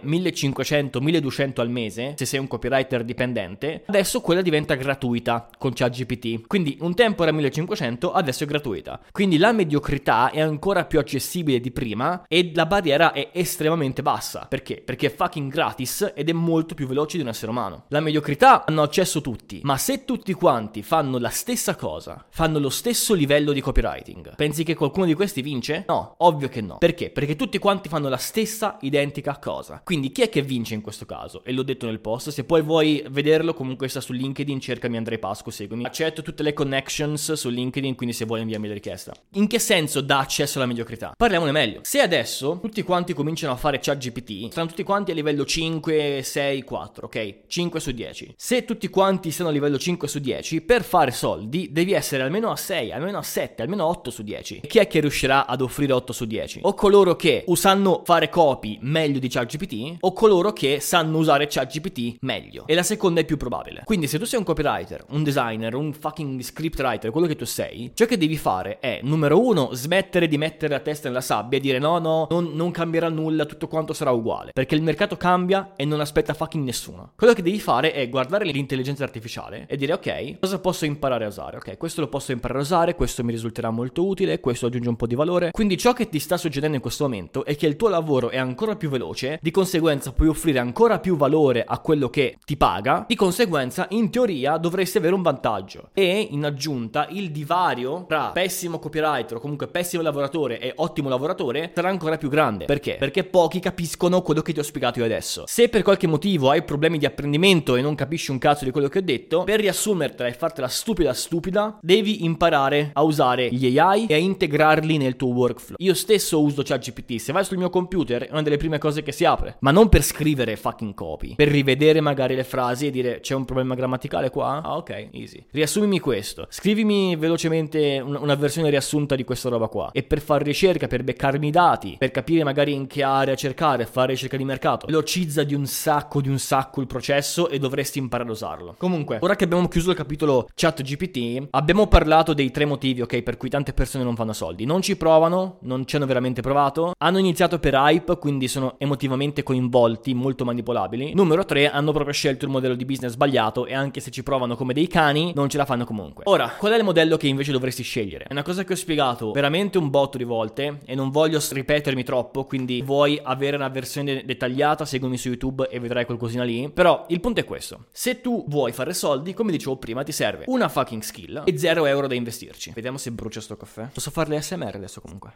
1500-1200 1.06 1.62
al 1.62 1.70
mese, 1.70 2.14
se 2.18 2.26
sei 2.26 2.40
un 2.40 2.48
copywriter 2.48 3.04
dipendente, 3.04 3.84
adesso 3.88 4.22
quella 4.22 4.42
diventa 4.42 4.76
gratuita 4.76 5.50
con 5.58 5.74
ChatGPT. 5.74 6.48
Quindi 6.48 6.78
un 6.82 6.94
tempo 6.96 7.24
era 7.24 7.32
1500, 7.32 8.12
adesso 8.12 8.44
è 8.44 8.48
gratuita. 8.48 9.02
Quindi 9.12 9.38
la 9.38 9.52
mediocrità 9.52 10.32
è 10.32 10.42
ancora 10.42 10.86
più 10.86 11.00
accessibile 11.00 11.60
di 11.60 11.72
prima 11.72 12.26
e 12.28 12.52
la 12.54 12.66
barriera 12.66 13.12
è 13.12 13.30
estremamente 13.34 14.02
bassa. 14.02 14.46
Perché? 14.48 14.82
Perché 14.84 15.08
è 15.08 15.14
fucking 15.14 15.52
gratis 15.52 16.14
ed 16.16 16.30
è 16.30 16.34
molto 16.34 16.76
più 16.76 16.88
veloce 16.88 17.18
di 17.18 17.24
un 17.24 17.30
essere 17.30 17.52
umano. 17.52 17.86
La 17.90 18.00
mediocrità 18.00 18.66
hanno 18.66 18.82
accesso 18.82 19.22
tutti, 19.22 19.62
ma 19.64 19.78
se 19.78 20.06
tutti 20.06 20.34
quanti 20.34 20.84
fanno 20.84 21.18
la 21.18 21.30
stessa 21.30 21.76
cosa, 21.76 22.26
fanno 22.30 22.60
lo 22.60 22.70
stesso 22.70 23.14
livello 23.14 23.52
di 23.52 23.62
copywriting, 23.62 24.36
pensi 24.36 24.64
che 24.64 24.76
qualcuno 24.76 25.06
di 25.06 25.14
questi 25.14 25.42
vince? 25.42 25.86
No, 25.88 26.16
ovvio 26.20 26.50
che 26.50 26.62
no. 26.62 26.78
Perché? 26.78 27.10
Perché 27.10 27.36
tutti 27.36 27.58
quanti 27.58 27.90
fanno 27.90 28.10
la 28.10 28.18
stessa 28.18 28.78
identica 28.82 29.38
cosa. 29.40 29.82
Quindi 29.84 30.12
chi 30.12 30.22
è 30.22 30.30
che 30.30 30.42
vince 30.42 30.74
in 30.74 30.82
questo 30.86 31.06
caso? 31.06 31.44
E 31.44 31.52
l'ho 31.52 31.64
detto 31.64 31.88
nel 31.88 32.00
post, 32.00 32.30
se 32.30 32.44
poi 32.44 32.62
vuoi 32.62 33.04
vederlo 33.10 33.56
comunque 33.56 33.88
sta 33.88 34.00
su 34.00 34.14
LinkedIn, 34.14 34.60
cercami 34.60 34.98
Andrei 34.98 35.18
Pasco, 35.18 35.50
seguimi. 35.50 35.84
Accetto 35.84 36.22
tutte 36.22 36.44
le 36.44 36.54
connections 36.54 37.34
su 37.34 37.50
LinkedIn, 37.50 37.96
quindi 37.96 38.14
se 38.14 38.26
vuoi 38.26 38.42
inviarmi 38.42 38.68
la 38.68 38.76
richiesta. 38.76 39.14
In 39.34 39.48
che 39.48 39.58
senso 39.58 40.02
dà 40.02 40.20
accesso 40.20 40.60
alla 40.60 40.68
mediocrità? 40.68 41.14
Parliamone 41.18 41.52
meglio. 41.52 41.80
Se 41.82 42.00
adesso 42.00 42.60
tutti 42.62 42.84
quanti 42.84 43.14
cominciano 43.14 43.52
a 43.52 43.56
fare 43.56 43.80
chat 43.80 43.98
GPT, 43.98 44.52
saranno 44.52 44.70
tutti 44.70 44.84
quanti 44.84 45.10
a 45.10 45.16
livello 45.16 45.44
5, 45.44 46.22
6, 46.22 46.62
4, 46.62 47.06
ok? 47.08 47.38
5 47.48 47.80
su 47.80 47.92
10. 47.92 48.34
Se 48.38 48.64
tutti 48.64 48.88
quanti 48.88 49.32
siano 49.32 49.50
a 49.50 49.54
livello 49.54 49.80
5 49.80 50.08
su 50.08 50.20
10, 50.20 50.62
per 50.62 50.84
fare 50.84 51.10
soldi 51.10 51.72
devi 51.72 51.94
essere 51.94 52.22
almeno 52.22 52.52
a 52.52 52.56
6, 52.56 52.92
almeno 52.92 53.18
a 53.18 53.24
7, 53.24 53.64
almeno 53.64 53.86
a 53.86 53.88
8 53.88 54.12
su 54.12 54.22
10. 54.22 54.60
E 54.64 54.68
chi 54.68 54.78
è 54.78 54.86
che 54.86 55.00
riuscirà 55.00 55.48
ad 55.48 55.62
offrire 55.62 55.94
8 55.94 56.14
su 56.14 56.26
10? 56.26 56.60
O 56.62 56.76
coloro 56.76 57.16
che 57.16 57.44
sanno 57.56 58.04
fare 58.06 58.30
copy 58.30 58.78
meglio 58.82 59.18
di 59.18 59.28
ChatGPT 59.28 59.98
o 60.02 60.14
coloro 60.14 60.54
che 60.54 60.75
sanno 60.80 61.18
usare 61.18 61.48
ChatGPT 61.48 62.18
meglio. 62.22 62.66
E 62.68 62.76
la 62.76 62.84
seconda 62.84 63.22
è 63.22 63.26
più 63.26 63.38
probabile. 63.38 63.82
Quindi 63.86 64.08
se 64.08 64.18
tu 64.18 64.26
sei 64.26 64.40
un 64.40 64.46
copywriter, 64.46 65.06
un 65.10 65.24
designer, 65.24 65.76
un 65.76 65.94
fucking 65.94 66.42
scriptwriter, 66.42 67.12
quello 67.12 67.28
che 67.28 67.36
tu 67.36 67.46
sei, 67.46 67.92
ciò 67.94 68.06
che 68.06 68.18
devi 68.18 68.38
fare 68.38 68.80
è, 68.80 69.00
numero 69.04 69.44
uno, 69.46 69.70
smettere 69.74 70.28
di 70.28 70.38
mettere 70.38 70.74
la 70.74 70.80
testa 70.80 71.08
nella 71.08 71.22
sabbia 71.22 71.58
e 71.58 71.62
dire 71.62 71.80
no, 71.80 72.00
no, 72.00 72.28
non, 72.30 72.52
non 72.54 72.72
cambierà 72.72 73.10
nulla, 73.10 73.46
tutto 73.46 73.68
quanto 73.68 73.94
sarà 73.94 74.12
uguale. 74.12 74.52
Perché 74.54 74.76
il 74.76 74.82
mercato 74.82 75.18
cambia 75.18 75.74
e 75.76 75.86
non 75.86 76.00
aspetta 76.00 76.34
fucking 76.34 76.64
nessuno. 76.64 77.12
Quello 77.16 77.34
che 77.34 77.42
devi 77.42 77.60
fare 77.60 77.92
è 77.92 78.10
guardare 78.10 78.46
l'intelligenza 78.46 79.04
artificiale 79.04 79.66
e 79.68 79.78
dire 79.78 79.94
ok, 79.94 80.40
cosa 80.40 80.60
posso 80.60 80.86
imparare 80.86 81.26
a 81.26 81.28
usare? 81.28 81.58
Ok, 81.58 81.78
questo 81.78 82.02
lo 82.02 82.08
posso 82.08 82.32
imparare 82.32 82.60
a 82.60 82.64
usare, 82.64 82.96
questo 82.96 83.24
mi 83.24 83.32
risulterà 83.32 83.70
molto 83.70 84.06
utile, 84.06 84.40
questo 84.40 84.68
aggiunge 84.68 84.90
un 84.90 84.96
po' 84.96 85.08
di 85.08 85.16
valore. 85.16 85.52
Quindi 85.52 85.78
ciò 85.78 85.94
che 85.94 86.10
ti 86.10 86.20
sta 86.20 86.38
succedendo 86.38 86.76
in 86.76 86.82
questo 86.82 87.04
momento 87.04 87.46
è 87.46 87.56
che 87.56 87.68
il 87.68 87.76
tuo 87.76 87.90
lavoro 87.90 88.30
è 88.30 88.38
ancora 88.38 88.76
più 88.76 88.90
veloce, 88.90 89.40
di 89.42 89.52
conseguenza 89.52 90.12
puoi 90.12 90.28
offrire 90.28 90.60
ancora 90.66 91.00
più 91.00 91.16
valore 91.16 91.64
a 91.66 91.80
quello 91.80 92.10
che 92.10 92.38
ti 92.44 92.58
paga, 92.58 93.06
di 93.08 93.16
conseguenza 93.16 93.86
in 93.90 94.10
teoria 94.10 94.58
dovresti 94.58 94.98
avere 94.98 95.14
un 95.14 95.22
vantaggio. 95.22 95.90
E 95.94 96.28
in 96.32 96.44
aggiunta 96.44 97.08
il 97.10 97.32
divario 97.32 98.06
tra 98.08 98.32
pessimo 98.32 98.80
copywriter 98.80 99.38
o 99.38 99.40
comunque 99.40 99.68
pessimo 99.68 100.02
lavoratore 100.02 100.60
e 100.60 100.74
ottimo 100.76 101.10
lavoratore 101.10 101.72
sarà 101.74 101.90
ancora 101.90 102.18
più 102.18 102.30
grande. 102.30 102.66
Perché? 102.66 102.96
Perché 102.98 103.24
pochi 103.24 103.60
capiscono 103.60 104.22
quello 104.22 104.42
che 104.42 104.54
ti 104.54 104.60
ho 104.60 104.64
spiegato 104.64 105.00
io 105.00 105.06
adesso. 105.06 105.44
Se 105.46 105.70
per 105.70 105.84
qualche 105.84 106.08
motivo 106.08 106.50
hai 106.50 106.64
problemi 106.64 106.98
di 106.98 107.06
apprendimento 107.06 107.76
e 107.76 107.82
non 107.82 107.96
capisci 107.96 108.32
un 108.32 108.40
cazzo 108.40 108.66
di 108.66 108.72
quello 108.72 108.88
che 108.88 109.00
ho 109.00 109.04
detto, 109.04 109.44
per 109.44 109.60
riassumertela 109.60 110.28
e 110.28 110.34
fartela 110.34 110.68
stupida 110.68 111.14
stupida, 111.14 111.78
devi 111.82 112.26
imparare 112.26 112.90
a 112.94 113.04
usare 113.04 113.50
gli 113.50 113.78
AI 113.78 114.08
e 114.08 114.14
a 114.14 114.18
integrarli 114.18 114.98
nel 114.98 115.16
tuo 115.16 115.30
workflow. 115.30 115.78
Io 115.80 115.94
stesso 115.94 116.42
uso 116.42 116.64
ChatGPT, 116.64 117.16
se 117.16 117.32
vai 117.32 117.46
sul 117.46 117.58
mio 117.58 117.70
computer 117.70 118.24
è 118.24 118.32
una 118.32 118.42
delle 118.42 118.58
prime 118.58 118.78
cose 118.78 119.04
che 119.04 119.12
si 119.12 119.26
apre, 119.26 119.58
ma 119.60 119.72
non 119.72 119.90
per 119.90 120.04
scrivere 120.04 120.55
fucking 120.58 120.94
copy, 120.94 121.36
per 121.36 121.48
rivedere 121.48 122.02
magari 122.02 122.36
le 122.36 122.44
frasi 122.44 122.88
e 122.88 122.92
dire 122.92 123.20
c'è 123.20 123.36
un 123.36 123.46
problema 123.46 123.76
grammaticale 123.76 124.30
qua? 124.30 124.62
Ah 124.64 124.78
ok, 124.78 125.10
easy. 125.12 125.46
Riassumimi 125.52 126.00
questo, 126.00 126.48
scrivimi 126.50 127.16
velocemente 127.16 128.02
una 128.04 128.36
versione 128.36 128.70
riassunta 128.70 129.16
di 129.16 129.24
questa 129.24 129.50
roba 129.50 129.68
qua 129.68 129.90
e 129.92 130.04
per 130.04 130.22
fare 130.22 130.44
ricerca, 130.44 130.88
per 130.88 131.04
beccarmi 131.04 131.48
i 131.48 131.52
dati, 131.52 131.96
per 131.98 132.12
capire 132.12 132.44
magari 132.44 132.74
in 132.74 132.88
che 132.88 133.04
area 133.04 133.36
cercare, 133.36 133.86
fare 133.86 134.14
ricerca 134.14 134.38
di 134.38 134.46
mercato, 134.46 134.86
velocizza 134.86 135.44
di 135.44 135.54
un 135.54 135.66
sacco, 135.66 136.22
di 136.22 136.30
un 136.30 136.40
sacco 136.40 136.82
il 136.82 136.88
processo 136.88 137.50
e 137.50 137.60
dovresti 137.60 138.00
imparare 138.00 138.30
a 138.30 138.34
usarlo. 138.34 138.76
Comunque, 138.78 139.20
ora 139.22 139.36
che 139.36 139.44
abbiamo 139.44 139.68
chiuso 139.68 139.92
il 139.92 139.96
capitolo 139.96 140.48
chat 140.56 140.82
GPT, 140.82 141.48
abbiamo 141.52 141.88
parlato 141.88 142.34
dei 142.34 142.52
tre 142.52 142.66
motivi, 142.66 143.02
ok, 143.02 143.22
per 143.22 143.38
cui 143.38 143.50
tante 143.50 143.74
persone 143.74 144.04
non 144.04 144.16
fanno 144.16 144.34
soldi. 144.34 144.66
Non 144.66 144.82
ci 144.82 144.96
provano, 144.96 145.58
non 145.62 145.86
ci 145.86 145.96
hanno 145.96 146.06
veramente 146.06 146.42
provato, 146.42 146.94
hanno 146.98 147.18
iniziato 147.18 147.60
per 147.60 147.74
hype, 147.74 148.18
quindi 148.18 148.48
sono 148.48 148.76
emotivamente 148.78 149.44
coinvolti, 149.44 150.14
molto 150.14 150.45
manipolabili. 150.46 151.14
Numero 151.14 151.44
3, 151.44 151.70
hanno 151.70 151.92
proprio 151.92 152.14
scelto 152.14 152.46
il 152.46 152.52
modello 152.52 152.76
di 152.76 152.86
business 152.86 153.12
sbagliato 153.12 153.66
e 153.66 153.74
anche 153.74 154.00
se 154.00 154.12
ci 154.12 154.24
provano 154.24 154.56
come 154.56 154.74
dei 154.74 154.88
cani, 154.88 155.34
non 155.36 155.50
ce 155.50 155.58
la 155.58 155.66
fanno 155.66 155.86
comunque. 155.86 156.24
Ora, 156.28 156.50
qual 156.58 156.72
è 156.72 156.78
il 156.78 156.84
modello 156.84 157.18
che 157.18 157.28
invece 157.28 157.52
dovresti 157.52 157.84
scegliere? 157.84 158.26
È 158.26 158.32
una 158.32 158.44
cosa 158.44 158.64
che 158.64 158.74
ho 158.74 158.76
spiegato 158.76 159.32
veramente 159.32 159.78
un 159.78 159.90
botto 159.90 160.18
di 160.18 160.24
volte 160.24 160.80
e 160.86 160.96
non 160.96 161.10
voglio 161.10 161.40
ripetermi 161.50 162.04
troppo, 162.04 162.46
quindi 162.46 162.82
vuoi 162.82 163.20
avere 163.22 163.56
una 163.56 163.70
versione 163.70 164.24
dettagliata, 164.26 164.86
seguimi 164.86 165.18
su 165.18 165.28
YouTube 165.30 165.68
e 165.70 165.80
vedrai 165.80 166.06
qualcosina 166.06 166.44
lì. 166.44 166.70
Però 166.70 167.06
il 167.10 167.20
punto 167.20 167.40
è 167.40 167.46
questo. 167.46 167.86
Se 167.92 168.22
tu 168.22 168.46
vuoi 168.48 168.72
fare 168.72 168.94
soldi, 168.94 169.34
come 169.34 169.52
dicevo 169.52 169.78
prima, 169.78 170.04
ti 170.04 170.12
serve 170.12 170.46
una 170.48 170.70
fucking 170.70 171.02
skill 171.02 171.44
e 171.46 171.58
0 171.58 171.86
euro 171.86 172.08
da 172.08 172.16
investirci. 172.16 172.72
Vediamo 172.74 172.98
se 172.98 173.12
brucia 173.12 173.42
sto 173.42 173.58
caffè. 173.58 173.88
Posso 173.94 174.12
farle 174.12 174.42
SMR 174.42 174.76
adesso 174.76 175.02
comunque. 175.02 175.34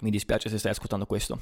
Mi 0.00 0.10
dispiace 0.10 0.48
se 0.48 0.58
stai 0.58 0.72
ascoltando 0.72 1.06
questo. 1.06 1.38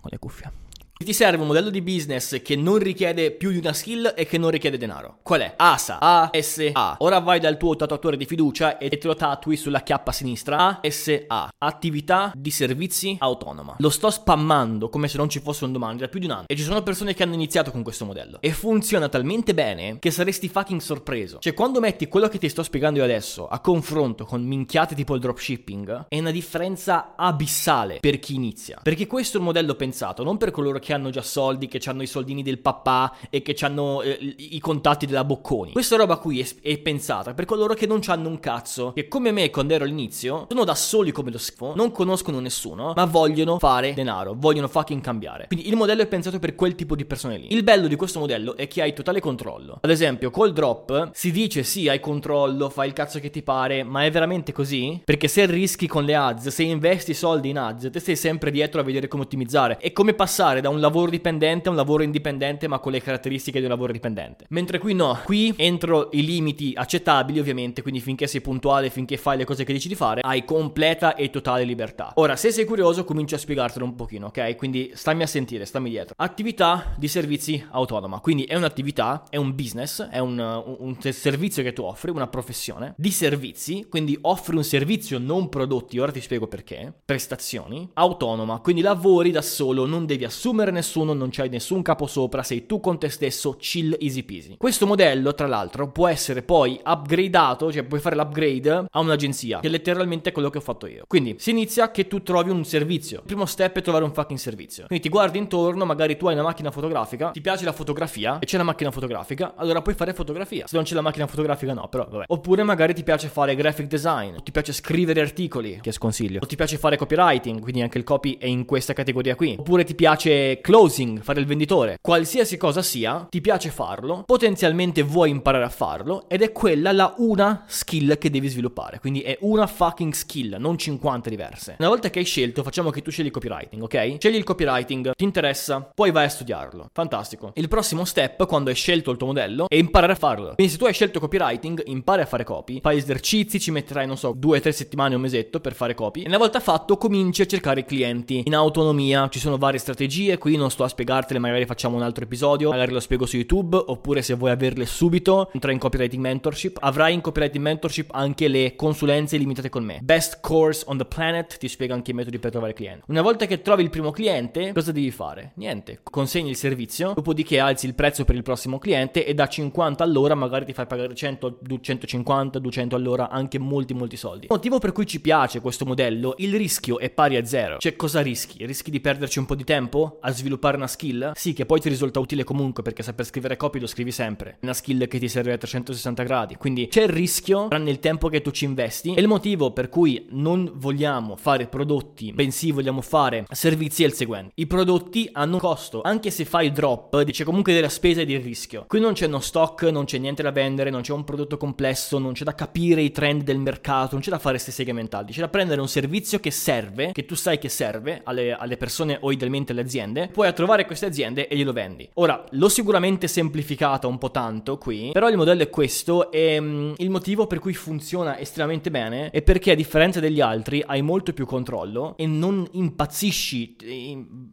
con 0.00 0.10
le 0.10 0.18
cuffie. 0.18 0.69
Ti 1.02 1.14
serve 1.14 1.40
un 1.40 1.46
modello 1.46 1.70
di 1.70 1.80
business 1.80 2.42
che 2.42 2.56
non 2.56 2.76
richiede 2.76 3.30
più 3.30 3.50
di 3.50 3.56
una 3.56 3.72
skill 3.72 4.12
e 4.14 4.26
che 4.26 4.36
non 4.36 4.50
richiede 4.50 4.76
denaro. 4.76 5.20
Qual 5.22 5.40
è? 5.40 5.54
ASA. 5.56 5.98
ASA. 5.98 6.96
Ora 6.98 7.20
vai 7.20 7.40
dal 7.40 7.56
tuo 7.56 7.74
tatuatore 7.74 8.18
di 8.18 8.26
fiducia 8.26 8.76
e 8.76 8.90
te 8.90 9.06
lo 9.06 9.14
tatui 9.14 9.56
sulla 9.56 9.80
chiappa 9.80 10.12
sinistra. 10.12 10.78
ASA. 10.82 11.48
Attività 11.56 12.32
di 12.36 12.50
servizi 12.50 13.16
autonoma. 13.18 13.76
Lo 13.78 13.88
sto 13.88 14.10
spammando 14.10 14.90
come 14.90 15.08
se 15.08 15.16
non 15.16 15.30
ci 15.30 15.40
fosse 15.40 15.64
un 15.64 15.72
domani 15.72 15.96
da 15.96 16.08
più 16.08 16.20
di 16.20 16.26
un 16.26 16.32
anno. 16.32 16.44
E 16.46 16.54
ci 16.54 16.62
sono 16.62 16.82
persone 16.82 17.14
che 17.14 17.22
hanno 17.22 17.32
iniziato 17.32 17.70
con 17.70 17.82
questo 17.82 18.04
modello. 18.04 18.36
E 18.42 18.50
funziona 18.50 19.08
talmente 19.08 19.54
bene 19.54 19.98
che 20.00 20.10
saresti 20.10 20.50
fucking 20.50 20.82
sorpreso. 20.82 21.38
Cioè, 21.38 21.54
quando 21.54 21.80
metti 21.80 22.08
quello 22.08 22.28
che 22.28 22.36
ti 22.36 22.50
sto 22.50 22.62
spiegando 22.62 22.98
io 22.98 23.06
adesso 23.06 23.48
a 23.48 23.60
confronto 23.60 24.26
con 24.26 24.42
minchiate 24.42 24.94
tipo 24.94 25.14
il 25.14 25.20
dropshipping, 25.22 26.08
è 26.08 26.18
una 26.18 26.30
differenza 26.30 27.14
abissale 27.16 28.00
per 28.00 28.18
chi 28.18 28.34
inizia. 28.34 28.78
Perché 28.82 29.06
questo 29.06 29.38
è 29.38 29.40
un 29.40 29.46
modello 29.46 29.74
pensato 29.76 30.22
non 30.22 30.36
per 30.36 30.50
coloro 30.50 30.78
che 30.78 30.88
che 30.90 30.96
hanno 30.96 31.10
già 31.10 31.22
soldi, 31.22 31.68
che 31.68 31.80
hanno 31.88 32.02
i 32.02 32.08
soldini 32.08 32.42
del 32.42 32.58
papà 32.58 33.14
e 33.30 33.42
che 33.42 33.56
hanno 33.60 34.02
eh, 34.02 34.18
i 34.36 34.58
contatti 34.58 35.06
della 35.06 35.22
Bocconi. 35.22 35.70
Questa 35.70 35.94
roba 35.94 36.16
qui 36.16 36.40
è, 36.40 36.48
è, 36.62 36.78
pensata 36.78 37.32
per 37.32 37.44
coloro 37.44 37.74
che 37.74 37.86
non 37.86 38.00
hanno 38.06 38.28
un 38.28 38.40
cazzo, 38.40 38.92
che 38.92 39.06
come 39.06 39.30
me 39.30 39.50
quando 39.50 39.74
ero 39.74 39.84
all'inizio, 39.84 40.46
sono 40.48 40.64
da 40.64 40.74
soli 40.74 41.12
come 41.12 41.30
lo 41.30 41.38
schifo, 41.38 41.74
non 41.76 41.92
conoscono 41.92 42.40
nessuno, 42.40 42.92
ma 42.96 43.04
vogliono 43.04 43.60
fare 43.60 43.94
denaro, 43.94 44.34
vogliono 44.36 44.66
fucking 44.66 45.00
cambiare. 45.00 45.46
Quindi 45.46 45.68
il 45.68 45.76
modello 45.76 46.02
è 46.02 46.06
pensato 46.08 46.40
per 46.40 46.56
quel 46.56 46.74
tipo 46.74 46.96
di 46.96 47.04
persone 47.04 47.38
lì. 47.38 47.54
Il 47.54 47.62
bello 47.62 47.86
di 47.86 47.94
questo 47.94 48.18
modello 48.18 48.56
è 48.56 48.66
che 48.66 48.82
hai 48.82 48.92
totale 48.92 49.20
controllo. 49.20 49.78
Ad 49.80 49.90
esempio, 49.90 50.30
col 50.30 50.52
drop 50.52 51.10
si 51.12 51.30
dice 51.30 51.62
sì, 51.62 51.88
hai 51.88 52.00
controllo, 52.00 52.68
fai 52.68 52.88
il 52.88 52.94
cazzo 52.94 53.20
che 53.20 53.30
ti 53.30 53.42
pare, 53.42 53.84
ma 53.84 54.04
è 54.04 54.10
veramente 54.10 54.50
così? 54.50 55.00
Perché 55.04 55.28
se 55.28 55.46
rischi 55.46 55.86
con 55.86 56.02
le 56.02 56.16
ads, 56.16 56.48
se 56.48 56.64
investi 56.64 57.14
soldi 57.14 57.50
in 57.50 57.58
ads, 57.58 57.90
te 57.92 58.00
sei 58.00 58.16
sempre 58.16 58.50
dietro 58.50 58.80
a 58.80 58.84
vedere 58.84 59.06
come 59.06 59.22
ottimizzare. 59.22 59.76
È 59.76 59.92
come 59.92 60.14
passare 60.14 60.60
da 60.60 60.68
un 60.68 60.79
lavoro 60.80 61.10
dipendente 61.10 61.68
a 61.68 61.70
un 61.70 61.76
lavoro 61.76 62.02
indipendente 62.02 62.68
ma 62.68 62.78
con 62.78 62.92
le 62.92 63.00
caratteristiche 63.00 63.58
di 63.58 63.64
un 63.64 63.70
lavoro 63.70 63.92
dipendente. 63.92 64.46
Mentre 64.48 64.78
qui 64.78 64.94
no, 64.94 65.18
qui 65.24 65.54
entro 65.56 66.08
i 66.12 66.24
limiti 66.24 66.72
accettabili 66.74 67.38
ovviamente, 67.38 67.82
quindi 67.82 68.00
finché 68.00 68.26
sei 68.26 68.40
puntuale, 68.40 68.90
finché 68.90 69.16
fai 69.16 69.36
le 69.36 69.44
cose 69.44 69.64
che 69.64 69.72
dici 69.72 69.88
di 69.88 69.94
fare, 69.94 70.20
hai 70.22 70.44
completa 70.44 71.14
e 71.14 71.30
totale 71.30 71.64
libertà. 71.64 72.12
Ora, 72.16 72.36
se 72.36 72.50
sei 72.50 72.64
curioso, 72.64 73.04
comincio 73.04 73.34
a 73.34 73.38
spiegartelo 73.38 73.84
un 73.84 73.94
pochino, 73.94 74.26
ok? 74.26 74.56
Quindi 74.56 74.92
stammi 74.94 75.22
a 75.22 75.26
sentire, 75.26 75.64
stammi 75.64 75.90
dietro. 75.90 76.14
Attività 76.16 76.94
di 76.96 77.08
servizi 77.08 77.64
autonoma, 77.70 78.20
quindi 78.20 78.44
è 78.44 78.56
un'attività, 78.56 79.24
è 79.28 79.36
un 79.36 79.54
business, 79.54 80.02
è 80.02 80.18
un, 80.18 80.38
un, 80.38 80.76
un 80.78 80.96
servizio 81.12 81.62
che 81.62 81.72
tu 81.72 81.82
offri, 81.82 82.10
una 82.10 82.26
professione 82.26 82.94
di 82.96 83.10
servizi, 83.10 83.86
quindi 83.88 84.16
offri 84.22 84.56
un 84.56 84.64
servizio, 84.64 85.18
non 85.18 85.48
prodotti, 85.48 85.98
ora 85.98 86.12
ti 86.12 86.20
spiego 86.20 86.46
perché, 86.46 86.92
prestazioni, 87.04 87.88
autonoma, 87.94 88.60
quindi 88.60 88.82
lavori 88.82 89.30
da 89.30 89.42
solo, 89.42 89.86
non 89.86 90.06
devi 90.06 90.24
assumere 90.24 90.69
per 90.70 90.72
nessuno, 90.72 91.12
non 91.12 91.28
c'hai 91.30 91.48
nessun 91.48 91.82
capo 91.82 92.06
sopra, 92.06 92.42
sei 92.42 92.64
tu 92.64 92.80
con 92.80 92.98
te 92.98 93.08
stesso, 93.08 93.56
chill 93.58 93.96
easy 93.98 94.22
peasy. 94.22 94.56
Questo 94.56 94.86
modello, 94.86 95.34
tra 95.34 95.46
l'altro, 95.46 95.90
può 95.90 96.06
essere 96.06 96.42
poi 96.42 96.80
upgradato, 96.84 97.72
cioè 97.72 97.82
puoi 97.82 98.00
fare 98.00 98.14
l'upgrade 98.14 98.86
a 98.90 99.00
un'agenzia, 99.00 99.60
che 99.60 99.66
è 99.66 99.70
letteralmente 99.70 100.32
quello 100.32 100.48
che 100.48 100.58
ho 100.58 100.60
fatto 100.60 100.86
io. 100.86 101.04
Quindi 101.06 101.34
si 101.38 101.50
inizia 101.50 101.90
che 101.90 102.06
tu 102.06 102.22
trovi 102.22 102.50
un 102.50 102.64
servizio. 102.64 103.18
Il 103.18 103.26
primo 103.26 103.46
step 103.46 103.78
è 103.78 103.82
trovare 103.82 104.04
un 104.04 104.12
fucking 104.12 104.38
servizio. 104.38 104.86
Quindi 104.86 105.04
ti 105.04 105.10
guardi 105.10 105.38
intorno, 105.38 105.84
magari 105.84 106.16
tu 106.16 106.28
hai 106.28 106.34
una 106.34 106.44
macchina 106.44 106.70
fotografica, 106.70 107.30
ti 107.30 107.40
piace 107.40 107.64
la 107.64 107.72
fotografia 107.72 108.38
e 108.38 108.46
c'è 108.46 108.56
la 108.56 108.62
macchina 108.62 108.90
fotografica, 108.90 109.54
allora 109.56 109.82
puoi 109.82 109.94
fare 109.94 110.14
fotografia. 110.14 110.66
Se 110.66 110.76
non 110.76 110.84
c'è 110.84 110.94
la 110.94 111.00
macchina 111.00 111.26
fotografica 111.26 111.74
no, 111.74 111.88
però 111.88 112.06
vabbè. 112.08 112.24
Oppure 112.28 112.62
magari 112.62 112.94
ti 112.94 113.02
piace 113.02 113.28
fare 113.28 113.56
graphic 113.56 113.86
design, 113.86 114.36
o 114.36 114.42
ti 114.42 114.52
piace 114.52 114.72
scrivere 114.72 115.20
articoli, 115.20 115.80
che 115.82 115.90
sconsiglio, 115.90 116.40
o 116.42 116.46
ti 116.46 116.54
piace 116.54 116.76
fare 116.76 116.96
copywriting, 116.96 117.60
quindi 117.60 117.82
anche 117.82 117.98
il 117.98 118.04
copy 118.04 118.38
è 118.38 118.46
in 118.46 118.64
questa 118.64 118.92
categoria 118.92 119.34
qui. 119.34 119.56
Oppure 119.58 119.82
ti 119.84 119.94
piace 119.94 120.49
closing, 120.60 121.22
fare 121.22 121.40
il 121.40 121.46
venditore, 121.46 121.98
qualsiasi 122.00 122.56
cosa 122.56 122.82
sia, 122.82 123.26
ti 123.30 123.40
piace 123.40 123.70
farlo, 123.70 124.24
potenzialmente 124.26 125.02
vuoi 125.02 125.30
imparare 125.30 125.64
a 125.64 125.68
farlo 125.68 126.28
ed 126.28 126.42
è 126.42 126.52
quella 126.52 126.92
la 126.92 127.14
una 127.18 127.64
skill 127.66 128.18
che 128.18 128.30
devi 128.30 128.48
sviluppare. 128.48 128.98
Quindi 128.98 129.20
è 129.20 129.38
una 129.42 129.66
fucking 129.66 130.12
skill, 130.12 130.56
non 130.58 130.76
50 130.76 131.30
diverse. 131.30 131.76
Una 131.78 131.88
volta 131.88 132.10
che 132.10 132.18
hai 132.18 132.24
scelto, 132.24 132.62
facciamo 132.62 132.90
che 132.90 133.02
tu 133.02 133.10
scegli 133.10 133.26
il 133.26 133.32
copywriting, 133.32 133.82
ok? 133.82 134.16
Scegli 134.18 134.36
il 134.36 134.44
copywriting, 134.44 135.12
ti 135.14 135.24
interessa, 135.24 135.80
poi 135.94 136.10
vai 136.10 136.24
a 136.24 136.28
studiarlo. 136.28 136.88
Fantastico. 136.92 137.52
Il 137.54 137.68
prossimo 137.68 138.04
step, 138.04 138.46
quando 138.46 138.70
hai 138.70 138.76
scelto 138.76 139.10
il 139.10 139.16
tuo 139.16 139.28
modello, 139.28 139.66
è 139.68 139.76
imparare 139.76 140.12
a 140.12 140.16
farlo. 140.16 140.54
Quindi 140.54 140.72
se 140.72 140.78
tu 140.78 140.86
hai 140.86 140.92
scelto 140.92 141.20
copywriting, 141.20 141.82
impari 141.86 142.22
a 142.22 142.26
fare 142.26 142.44
copy, 142.44 142.80
fai 142.80 142.96
esercizi, 142.96 143.60
ci 143.60 143.70
metterai, 143.70 144.06
non 144.06 144.16
so, 144.16 144.32
due 144.36 144.58
o 144.58 144.60
tre 144.60 144.72
settimane, 144.72 145.14
un 145.14 145.20
mesetto 145.20 145.60
per 145.60 145.74
fare 145.74 145.94
copy. 145.94 146.22
E 146.22 146.28
una 146.28 146.38
volta 146.38 146.60
fatto, 146.60 146.96
cominci 146.96 147.42
a 147.42 147.46
cercare 147.46 147.84
clienti 147.84 148.42
in 148.44 148.54
autonomia. 148.54 149.28
Ci 149.28 149.38
sono 149.38 149.58
varie 149.58 149.78
strategie, 149.78 150.38
qui 150.40 150.56
non 150.56 150.70
sto 150.70 150.84
a 150.84 150.88
spiegartele, 150.88 151.38
magari 151.38 151.66
facciamo 151.66 151.96
un 151.96 152.02
altro 152.02 152.24
episodio, 152.24 152.70
magari 152.70 152.92
lo 152.92 152.98
spiego 152.98 153.26
su 153.26 153.36
YouTube, 153.36 153.76
oppure 153.76 154.22
se 154.22 154.34
vuoi 154.34 154.50
averle 154.50 154.86
subito, 154.86 155.50
entra 155.52 155.70
in 155.70 155.78
Copywriting 155.78 156.22
Mentorship. 156.22 156.78
Avrai 156.80 157.12
in 157.12 157.20
Copywriting 157.20 157.62
Mentorship 157.62 158.08
anche 158.12 158.48
le 158.48 158.74
consulenze 158.74 159.36
limitate 159.36 159.68
con 159.68 159.84
me. 159.84 160.00
Best 160.02 160.40
course 160.40 160.82
on 160.86 160.96
the 160.96 161.04
planet, 161.04 161.58
ti 161.58 161.68
spiego 161.68 161.92
anche 161.92 162.10
i 162.10 162.14
metodi 162.14 162.38
per 162.38 162.50
trovare 162.50 162.72
clienti. 162.72 163.04
Una 163.08 163.20
volta 163.22 163.46
che 163.46 163.60
trovi 163.60 163.82
il 163.82 163.90
primo 163.90 164.10
cliente, 164.10 164.72
cosa 164.72 164.90
devi 164.90 165.10
fare? 165.10 165.52
Niente, 165.56 166.00
consegni 166.02 166.48
il 166.50 166.56
servizio, 166.56 167.12
dopodiché 167.14 167.58
alzi 167.58 167.86
il 167.86 167.94
prezzo 167.94 168.24
per 168.24 168.34
il 168.34 168.42
prossimo 168.42 168.78
cliente 168.78 169.26
e 169.26 169.34
da 169.34 169.46
50 169.46 170.02
all'ora 170.02 170.34
magari 170.34 170.64
ti 170.64 170.72
fai 170.72 170.86
pagare 170.86 171.14
100, 171.14 171.58
150, 171.80 172.58
200 172.58 172.96
all'ora, 172.96 173.28
anche 173.28 173.58
molti 173.58 173.92
molti 173.92 174.16
soldi. 174.16 174.46
Il 174.46 174.52
motivo 174.52 174.78
per 174.78 174.92
cui 174.92 175.06
ci 175.06 175.20
piace 175.20 175.60
questo 175.60 175.84
modello, 175.84 176.34
il 176.38 176.56
rischio 176.56 176.98
è 176.98 177.10
pari 177.10 177.36
a 177.36 177.44
zero. 177.44 177.76
Cioè 177.76 177.94
cosa 177.94 178.22
rischi? 178.22 178.64
Rischi 178.64 178.90
di 178.90 179.00
perderci 179.00 179.38
un 179.38 179.46
po' 179.46 179.54
di 179.54 179.64
tempo 179.64 180.18
a 180.20 180.29
sviluppare 180.32 180.76
una 180.76 180.86
skill? 180.86 181.32
Sì, 181.34 181.52
che 181.52 181.66
poi 181.66 181.80
ti 181.80 181.88
risulta 181.88 182.18
utile 182.18 182.44
comunque 182.44 182.82
perché 182.82 183.02
saper 183.02 183.26
scrivere 183.26 183.56
copy 183.56 183.78
lo 183.78 183.86
scrivi 183.86 184.10
sempre. 184.10 184.58
Una 184.62 184.74
skill 184.74 185.06
che 185.06 185.18
ti 185.18 185.28
serve 185.28 185.52
a 185.52 185.58
360 185.58 186.22
gradi. 186.22 186.56
Quindi 186.56 186.88
c'è 186.88 187.02
il 187.02 187.08
rischio 187.08 187.68
nel 187.68 188.00
tempo 188.00 188.28
che 188.28 188.42
tu 188.42 188.50
ci 188.50 188.64
investi. 188.64 189.14
E 189.14 189.20
il 189.20 189.28
motivo 189.28 189.72
per 189.72 189.88
cui 189.88 190.26
non 190.30 190.70
vogliamo 190.74 191.36
fare 191.36 191.66
prodotti, 191.66 192.32
bensì 192.32 192.70
vogliamo 192.70 193.00
fare 193.00 193.44
servizi 193.60 194.04
è 194.04 194.06
il 194.06 194.14
seguente. 194.14 194.52
I 194.54 194.66
prodotti 194.66 195.28
hanno 195.32 195.54
un 195.54 195.60
costo. 195.60 196.00
Anche 196.02 196.30
se 196.30 196.44
fai 196.44 196.72
drop, 196.72 197.20
dice 197.22 197.44
comunque 197.44 197.74
della 197.74 197.88
spesa 197.88 198.22
e 198.22 198.24
del 198.24 198.40
rischio. 198.40 198.84
Qui 198.86 199.00
non 199.00 199.12
c'è 199.12 199.26
uno 199.26 199.40
stock, 199.40 199.82
non 199.82 200.06
c'è 200.06 200.16
niente 200.16 200.42
da 200.42 200.50
vendere, 200.50 200.88
non 200.88 201.02
c'è 201.02 201.12
un 201.12 201.24
prodotto 201.24 201.56
complesso, 201.56 202.18
non 202.18 202.32
c'è 202.32 202.44
da 202.44 202.54
capire 202.54 203.02
i 203.02 203.10
trend 203.10 203.42
del 203.42 203.58
mercato, 203.58 204.12
non 204.12 204.22
c'è 204.22 204.30
da 204.30 204.38
fare 204.38 204.54
queste 204.54 204.72
seghe 204.72 204.92
mentali. 204.92 205.32
C'è 205.32 205.40
da 205.40 205.48
prendere 205.48 205.80
un 205.80 205.88
servizio 205.88 206.40
che 206.40 206.50
serve, 206.50 207.12
che 207.12 207.26
tu 207.26 207.34
sai 207.34 207.58
che 207.58 207.68
serve 207.68 208.22
alle, 208.24 208.54
alle 208.54 208.76
persone 208.76 209.18
o 209.20 209.30
idealmente 209.30 209.72
alle 209.72 209.82
aziende. 209.82 210.19
Puoi 210.28 210.48
a 210.48 210.52
trovare 210.52 210.84
queste 210.84 211.06
aziende 211.06 211.48
e 211.48 211.56
glielo 211.56 211.72
vendi. 211.72 212.08
Ora, 212.14 212.44
l'ho 212.50 212.68
sicuramente 212.68 213.28
semplificata 213.28 214.06
un 214.06 214.18
po' 214.18 214.30
tanto 214.30 214.78
qui, 214.78 215.10
però 215.12 215.28
il 215.28 215.36
modello 215.36 215.62
è 215.62 215.70
questo 215.70 216.30
e 216.30 216.58
um, 216.58 216.94
il 216.96 217.10
motivo 217.10 217.46
per 217.46 217.58
cui 217.58 217.74
funziona 217.74 218.38
estremamente 218.38 218.90
bene 218.90 219.30
è 219.30 219.42
perché 219.42 219.72
a 219.72 219.74
differenza 219.74 220.20
degli 220.20 220.40
altri 220.40 220.82
hai 220.84 221.02
molto 221.02 221.32
più 221.32 221.46
controllo 221.46 222.14
e 222.16 222.26
non 222.26 222.66
impazzisci, 222.72 223.76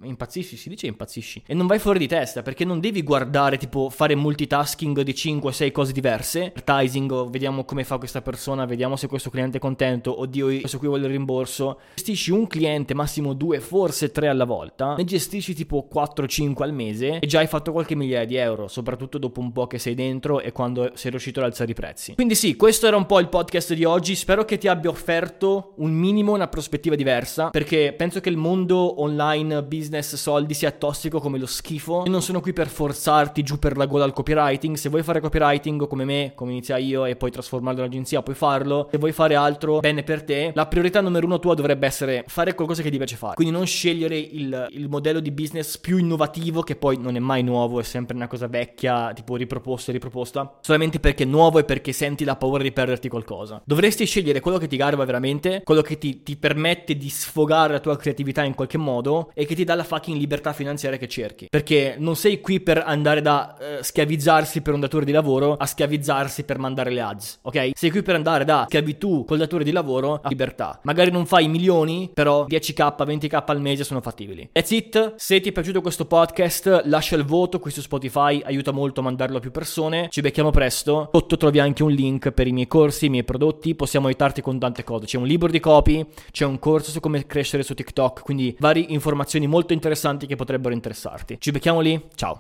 impazzisci, 0.04 0.58
si 0.58 0.70
dice 0.70 0.88
impazzisci, 0.88 1.44
e 1.46 1.54
non 1.54 1.68
vai 1.68 1.80
fuori 1.80 2.00
di 2.00 2.08
testa 2.08 2.42
perché 2.42 2.66
non 2.66 2.80
devi 2.80 3.04
guardare 3.04 3.58
tipo 3.58 3.90
fare 3.90 4.16
multitasking 4.16 5.02
di 5.02 5.14
5-6 5.14 5.72
cose 5.72 5.92
diverse, 5.92 6.54
advertising, 6.56 7.30
vediamo 7.30 7.64
come 7.64 7.84
fa 7.84 7.98
questa 7.98 8.22
persona, 8.22 8.66
vediamo 8.66 8.96
se 8.96 9.08
questo 9.08 9.30
cliente 9.30 9.58
è 9.58 9.60
contento, 9.60 10.20
oddio 10.20 10.48
questo 10.60 10.78
qui 10.78 10.88
vuole 10.88 11.06
il 11.06 11.12
rimborso, 11.12 11.80
gestisci 11.96 12.32
un 12.32 12.48
cliente, 12.48 12.94
massimo 12.94 13.34
due, 13.34 13.60
forse 13.60 14.12
tre 14.12 14.28
alla 14.28 14.46
volta, 14.46 14.96
ne 14.96 15.04
gestisci 15.04 15.54
tipo 15.58 15.88
4-5 15.92 16.62
al 16.62 16.74
mese 16.74 17.20
e 17.20 17.28
già 17.28 17.40
hai 17.40 17.48
fatto 17.48 17.72
qualche 17.72 17.96
migliaia 17.96 18.26
di 18.26 18.36
euro, 18.36 18.68
soprattutto 18.68 19.18
dopo 19.18 19.40
un 19.40 19.52
po' 19.52 19.66
che 19.66 19.80
sei 19.80 19.96
dentro 19.96 20.40
e 20.40 20.52
quando 20.52 20.92
sei 20.94 21.10
riuscito 21.12 21.40
ad 21.40 21.48
alzare 21.48 21.72
i 21.72 21.74
prezzi. 21.74 22.14
Quindi 22.14 22.36
sì, 22.36 22.56
questo 22.56 22.86
era 22.86 22.96
un 22.96 23.06
po' 23.06 23.20
il 23.20 23.28
podcast 23.28 23.74
di 23.74 23.84
oggi, 23.84 24.16
spero 24.16 24.46
che 24.46 24.58
ti 24.58 24.68
abbia 24.68 24.90
offerto 24.90 25.74
un 25.78 25.92
minimo 25.92 26.34
una 26.34 26.48
prospettiva 26.48 26.96
diversa, 26.96 27.50
perché 27.50 27.94
penso 27.98 28.20
che 28.20 28.30
il 28.30 28.38
mondo 28.38 29.02
online, 29.02 29.64
business, 29.64 30.16
soldi 30.16 30.54
sia 30.54 30.72
tossico 30.72 31.20
come 31.20 31.40
lo 31.40 31.48
schifo. 31.48 32.04
Io 32.06 32.12
non 32.12 32.22
sono 32.22 32.40
qui 32.40 32.54
per 32.54 32.68
forzarti 32.68 33.42
giù 33.42 33.58
per 33.58 33.78
la 33.78 33.86
gola 33.86 34.04
al 34.04 34.14
copywriting, 34.14 34.76
se 34.76 34.90
vuoi 34.90 35.04
fare 35.04 35.20
copywriting 35.20 35.88
come 35.88 36.06
me, 36.06 36.34
come 36.36 36.52
inizia 36.52 36.78
io 36.78 37.06
e 37.06 37.16
poi 37.16 37.32
trasformarlo 37.32 37.82
in 37.82 37.88
agenzia, 37.88 38.22
puoi 38.22 38.36
farlo. 38.36 38.88
Se 38.92 38.98
vuoi 38.98 39.12
fare 39.12 39.36
altro, 39.36 39.80
bene 39.80 40.04
per 40.04 40.24
te. 40.24 40.52
La 40.54 40.68
priorità 40.68 41.02
numero 41.02 41.26
uno 41.26 41.40
tua 41.40 41.56
dovrebbe 41.56 41.88
essere 41.88 42.24
fare 42.28 42.54
qualcosa 42.54 42.82
che 42.82 42.90
ti 42.90 42.98
piace 42.98 43.16
fare. 43.16 43.36
Quindi 43.36 43.54
non 43.54 43.66
scegliere 43.66 44.18
il, 44.18 44.68
il 44.72 44.90
modello 44.90 45.20
di 45.20 45.32
business 45.48 45.78
più 45.78 45.98
innovativo, 45.98 46.62
che 46.62 46.76
poi 46.76 46.98
non 47.00 47.16
è 47.16 47.20
mai 47.20 47.42
nuovo, 47.42 47.80
è 47.80 47.84
sempre 47.84 48.16
una 48.16 48.28
cosa 48.28 48.48
vecchia, 48.48 49.14
tipo 49.14 49.36
riproposta 49.38 49.92
e 49.92 49.94
riproposta, 49.94 50.58
solamente 50.62 51.00
perché 51.00 51.24
è 51.24 51.26
nuovo 51.26 51.60
e 51.60 51.64
perché 51.64 51.94
senti 51.94 52.26
la 52.26 52.36
paura 52.36 52.64
di 52.64 52.72
perderti 52.72 53.08
qualcosa. 53.08 53.62
Dovresti 53.64 54.06
scegliere 54.06 54.42
quello 54.42 54.58
che 54.58 54.68
ti 54.68 54.76
garba 54.76 55.06
veramente, 55.06 55.62
quello 55.64 55.82
che 55.82 55.98
ti, 55.98 56.22
ti 56.24 56.36
permette 56.36 56.98
di 56.98 57.10
sfogare 57.10 57.74
la 57.74 57.80
tua 57.80 57.96
creatività 57.96 58.44
in 58.44 58.56
qualche 58.56 58.78
modo 58.78 59.32
e 59.34 59.46
che 59.46 59.56
ti 59.56 59.64
dà 59.64 59.76
la 59.76 59.84
fucking 59.84 60.18
libertà 60.18 60.52
finanziaria 60.52 61.00
che 61.00 61.08
cerchi. 61.08 61.48
Perché 61.50 61.96
non 61.98 62.16
sei 62.16 62.42
qui 62.42 62.60
per 62.60 62.84
andare 62.86 63.22
da 63.22 63.58
eh, 63.58 63.84
schiavizzarsi 63.84 64.62
per 64.62 64.74
un 64.74 64.82
datore 64.82 65.06
di 65.06 65.12
lavoro 65.12 65.54
a 65.54 65.66
schiavizzarsi 65.66 66.44
per 66.44 66.60
mandare 66.60 66.92
le 66.92 67.02
ads, 67.02 67.40
ok? 67.44 67.72
Sei 67.74 67.90
qui 67.90 68.02
per 68.02 68.16
andare 68.16 68.44
da 68.44 68.66
schiavitù 68.68 69.24
col 69.26 69.38
datore 69.38 69.64
di 69.64 69.72
lavoro 69.72 70.20
a 70.22 70.28
libertà. 70.28 70.80
Magari 70.84 71.12
non 71.12 71.26
fai 71.26 71.48
milioni, 71.48 72.10
però 72.14 72.46
10k, 72.46 72.96
20k 72.98 73.44
al 73.46 73.62
mese 73.62 73.84
sono 73.86 74.02
fattibili. 74.02 74.50
That's 74.52 74.72
it. 74.72 75.16
Se 75.16 75.37
Se 75.38 75.44
ti 75.44 75.50
è 75.50 75.52
piaciuto 75.52 75.82
questo 75.82 76.06
podcast, 76.06 76.82
lascia 76.86 77.16
il 77.16 77.24
voto 77.24 77.60
qui 77.60 77.70
su 77.70 77.82
Spotify, 77.82 78.42
aiuta 78.44 78.72
molto 78.72 79.02
a 79.02 79.04
mandarlo 79.04 79.38
a 79.38 79.40
più 79.40 79.52
persone. 79.52 80.08
Ci 80.10 80.22
becchiamo 80.22 80.50
presto. 80.50 81.12
Sotto 81.14 81.38
trovi 81.38 81.60
anche 81.60 81.84
un 81.84 81.92
link 81.92 82.32
per 82.32 82.48
i 82.48 82.52
miei 82.52 82.66
corsi, 82.66 83.06
i 83.06 83.10
miei 83.10 83.24
prodotti, 83.24 83.76
possiamo 83.76 84.08
aiutarti 84.08 84.42
con 84.42 84.58
tante 84.58 84.84
cose. 84.84 85.06
C'è 85.06 85.18
un 85.20 85.28
libro 85.28 85.52
di 85.52 85.60
copy, 85.60 86.04
c'è 86.32 86.46
un 86.46 86.58
corso 86.58 86.90
su 86.90 87.00
come 87.00 87.28
crescere 87.28 87.62
su 87.62 87.76
TikTok, 87.76 88.24
quindi 88.24 88.56
varie 88.58 88.88
informazioni 88.90 89.46
molto 89.46 89.74
interessanti 89.74 90.26
che 90.26 90.36
potrebbero 90.36 90.74
interessarti. 90.74 91.38
Ci 91.40 91.52
becchiamo 91.52 91.82
lì, 91.82 92.04
ciao. 92.16 92.36